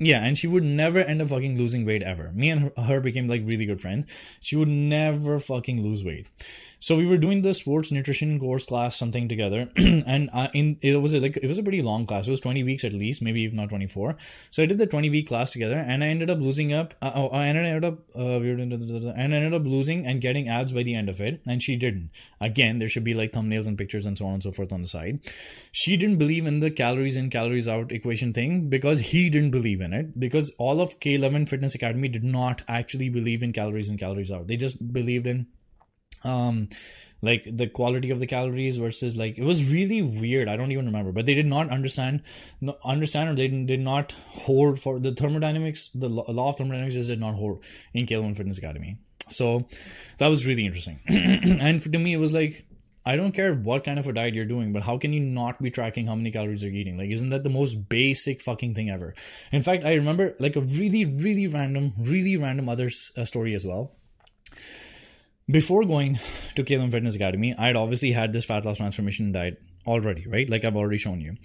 [0.00, 2.32] yeah and she would never end up fucking losing weight ever.
[2.32, 4.06] Me and her, her became like really good friends.
[4.40, 6.30] She would never fucking lose weight
[6.84, 10.96] so we were doing the sports nutrition course class something together, and uh, in it
[11.00, 12.28] was a, like it was a pretty long class.
[12.28, 14.18] It was twenty weeks at least, maybe if not twenty four.
[14.50, 16.92] So I did the twenty week class together, and I ended up losing up.
[17.00, 20.50] Uh, oh, I ended up uh, we were, and I ended up losing and getting
[20.50, 22.10] abs by the end of it, and she didn't.
[22.38, 24.82] Again, there should be like thumbnails and pictures and so on and so forth on
[24.82, 25.20] the side.
[25.72, 29.80] She didn't believe in the calories in calories out equation thing because he didn't believe
[29.80, 33.96] in it because all of K11 Fitness Academy did not actually believe in calories in
[33.96, 34.48] calories out.
[34.48, 35.46] They just believed in
[36.24, 36.68] um
[37.24, 40.48] like the quality of the calories versus like it was really weird.
[40.48, 41.10] I don't even remember.
[41.10, 42.22] But they did not understand
[42.60, 46.94] no, understand or they did, did not hold for the thermodynamics the law of thermodynamics
[46.94, 47.64] just did not hold
[47.94, 48.98] in K11 Fitness Academy.
[49.30, 49.66] So
[50.18, 51.00] that was really interesting.
[51.08, 52.66] And to me it was like
[53.06, 55.60] I don't care what kind of a diet you're doing, but how can you not
[55.60, 56.96] be tracking how many calories you're eating?
[56.96, 59.12] Like, isn't that the most basic fucking thing ever?
[59.52, 63.66] In fact, I remember like a really, really random, really random other uh, story as
[63.66, 63.92] well
[65.50, 66.14] before going
[66.54, 70.48] to K11 Fitness Academy, I had obviously had this fat loss transformation diet already, right?
[70.48, 71.36] Like I've already shown you.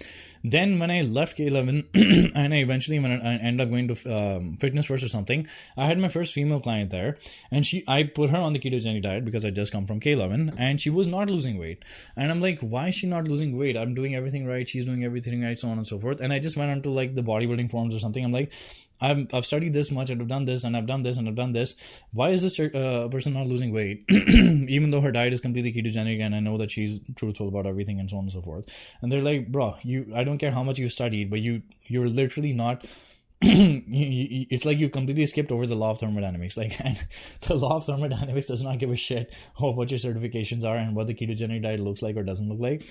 [0.43, 4.57] Then when I left K11 and I eventually when I ended up going to um,
[4.57, 5.45] Fitness First or something,
[5.75, 7.17] I had my first female client there,
[7.51, 10.55] and she I put her on the ketogenic diet because I just come from K11,
[10.57, 11.83] and she was not losing weight.
[12.15, 13.75] And I'm like, why is she not losing weight?
[13.75, 14.67] I'm doing everything right.
[14.67, 16.21] She's doing everything right, so on and so forth.
[16.21, 18.23] And I just went onto like the bodybuilding forums or something.
[18.23, 18.53] I'm like,
[19.01, 21.35] I've, I've studied this much and I've done this and I've done this and I've
[21.35, 21.75] done this.
[22.11, 24.05] Why is this uh, person not losing weight?
[24.09, 27.99] Even though her diet is completely ketogenic and I know that she's truthful about everything
[27.99, 28.65] and so on and so forth.
[29.01, 32.07] And they're like, bro, you, I don't care how much you studied, but you, you're
[32.07, 32.85] literally not
[33.41, 36.57] it's like you've completely skipped over the law of thermodynamics.
[36.57, 36.77] Like,
[37.41, 40.93] the law of thermodynamics does not give a shit about what your certifications are and
[40.93, 42.83] what the ketogenic diet looks like or doesn't look like.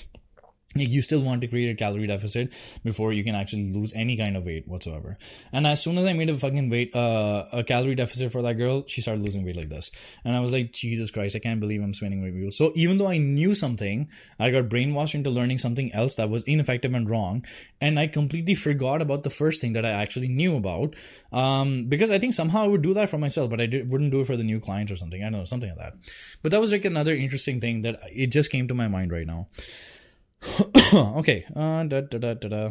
[0.77, 2.53] Like you still want to create a calorie deficit
[2.85, 5.17] before you can actually lose any kind of weight whatsoever.
[5.51, 8.55] And as soon as i made a fucking weight uh, a calorie deficit for that
[8.55, 9.91] girl she started losing weight like this.
[10.25, 12.99] And i was like jesus christ i can't believe i'm spinning my wheels so even
[12.99, 14.09] though i knew something
[14.39, 17.45] i got brainwashed into learning something else that was ineffective and wrong.
[17.81, 20.97] And i completely forgot about the first thing that i actually knew about.
[21.33, 24.11] Um, because i think somehow i would do that for myself but i did, wouldn't
[24.11, 25.23] do it for the new clients or something.
[25.23, 25.95] I don't know something like that.
[26.43, 29.27] But that was like another interesting thing that it just came to my mind right
[29.27, 29.49] now
[30.95, 31.45] okay.
[31.55, 32.71] Uh, da, da, da, da, da.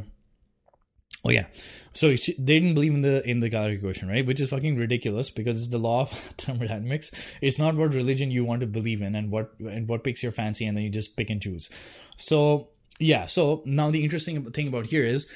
[1.26, 1.48] Oh yeah,
[1.94, 4.26] so she, they didn't believe in the in the calorie equation, right?
[4.26, 7.12] Which is fucking ridiculous because it's the law of thermodynamics.
[7.42, 10.32] It's not what religion you want to believe in and what and what picks your
[10.32, 11.70] fancy, and then you just pick and choose.
[12.18, 12.70] So
[13.00, 15.28] yeah, so now the interesting thing about here is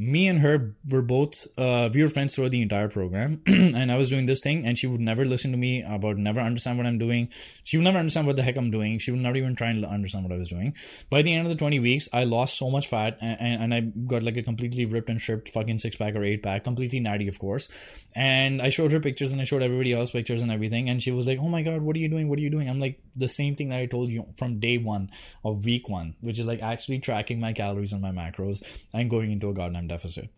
[0.00, 3.42] me and her were both uh, we were friends throughout the entire program.
[3.48, 6.38] And i was doing this thing and she would never listen to me about never
[6.40, 7.30] understand what i'm doing.
[7.64, 9.00] She would never understand what the heck i'm doing.
[9.00, 10.74] She would not even try and understand what i was doing.
[11.10, 13.80] By the end of the 20 weeks i lost so much fat and, and i
[13.80, 17.26] got like a completely ripped and stripped fucking six pack or eight pack completely natty
[17.26, 17.68] of course.
[18.14, 21.10] And i showed her pictures and i showed everybody else pictures and everything and she
[21.10, 22.28] was like oh my god what are you doing?
[22.28, 22.70] What are you doing?
[22.70, 25.10] I'm like the same thing that i told you from day one
[25.44, 28.62] of week one which is like actually tracking my calories and my macros
[28.92, 30.30] and going into a goddamn deficit.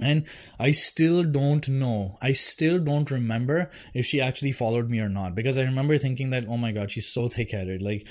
[0.00, 0.26] And
[0.58, 2.18] I still don't know.
[2.20, 6.30] I still don't remember if she actually followed me or not because I remember thinking
[6.30, 7.80] that, oh my god, she's so thick headed.
[7.80, 8.06] Like,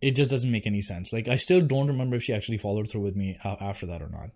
[0.00, 1.12] it just doesn't make any sense.
[1.12, 4.08] Like, I still don't remember if she actually followed through with me after that or
[4.08, 4.30] not.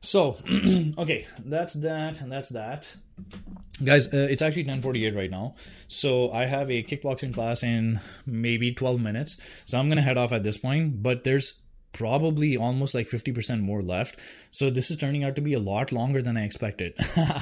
[0.00, 0.36] So,
[0.98, 2.92] okay, that's that, and that's that.
[3.82, 5.54] Guys, uh, it's actually 10:48 right now.
[5.86, 9.36] So, I have a kickboxing class in maybe 12 minutes.
[9.64, 11.61] So, I'm going to head off at this point, but there's
[11.92, 14.18] probably almost like 50% more left.
[14.50, 16.94] So this is turning out to be a lot longer than I expected.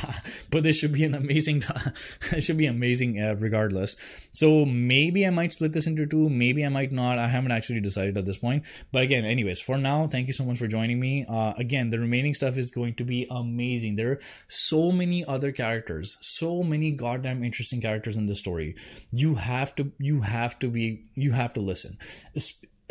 [0.51, 1.63] but this should be an amazing
[2.33, 3.97] it should be amazing uh, regardless.
[4.33, 7.19] So maybe I might split this into two, maybe I might not.
[7.19, 8.65] I haven't actually decided at this point.
[8.93, 11.27] But again, anyways, for now, thank you so much for joining me.
[11.29, 13.97] Uh, again, the remaining stuff is going to be amazing.
[13.97, 18.75] There are so many other characters, so many goddamn interesting characters in this story.
[19.11, 21.99] You have to you have to be you have to listen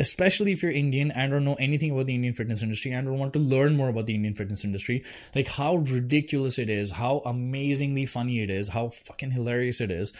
[0.00, 3.18] especially if you're Indian and don't know anything about the Indian fitness industry and don't
[3.18, 5.04] want to learn more about the Indian fitness industry,
[5.34, 10.12] like how ridiculous it is, how amazingly funny it is, how fucking hilarious it is.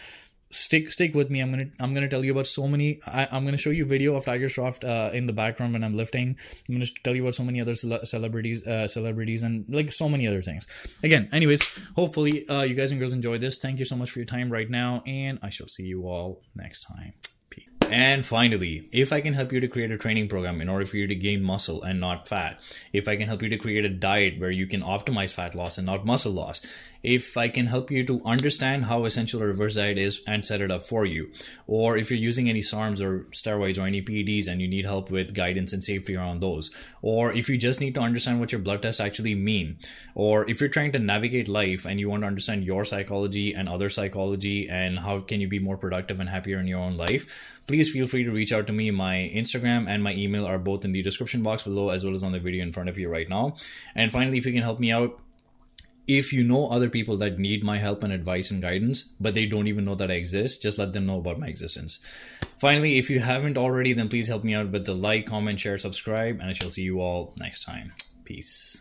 [0.53, 1.39] Stick stick with me.
[1.39, 2.99] I'm gonna I'm gonna tell you about so many.
[3.07, 5.95] I, am gonna show you video of Tiger Shroff uh, in the background when I'm
[5.95, 6.37] lifting.
[6.67, 10.09] I'm gonna tell you about so many other cele- celebrities, uh, celebrities, and like so
[10.09, 10.67] many other things.
[11.03, 11.63] Again, anyways,
[11.95, 13.59] hopefully uh, you guys and girls enjoy this.
[13.59, 16.41] Thank you so much for your time right now, and I shall see you all
[16.53, 17.13] next time.
[17.91, 20.97] And finally, if I can help you to create a training program in order for
[20.97, 22.59] you to gain muscle and not fat,
[22.93, 25.77] if I can help you to create a diet where you can optimize fat loss
[25.77, 26.65] and not muscle loss,
[27.03, 30.61] if I can help you to understand how essential a reverse diet is and set
[30.61, 31.31] it up for you,
[31.67, 35.09] or if you're using any SARMs or steroids or any PEDs and you need help
[35.09, 36.71] with guidance and safety around those,
[37.01, 39.77] or if you just need to understand what your blood tests actually mean,
[40.15, 43.67] or if you're trying to navigate life and you want to understand your psychology and
[43.67, 47.61] other psychology and how can you be more productive and happier in your own life,
[47.67, 48.91] please feel free to reach out to me.
[48.91, 52.23] My Instagram and my email are both in the description box below as well as
[52.23, 53.55] on the video in front of you right now.
[53.95, 55.19] And finally, if you can help me out,
[56.07, 59.45] if you know other people that need my help and advice and guidance, but they
[59.45, 61.99] don't even know that I exist, just let them know about my existence.
[62.59, 65.77] Finally, if you haven't already, then please help me out with the like, comment, share,
[65.77, 67.93] subscribe, and I shall see you all next time.
[68.25, 68.80] Peace.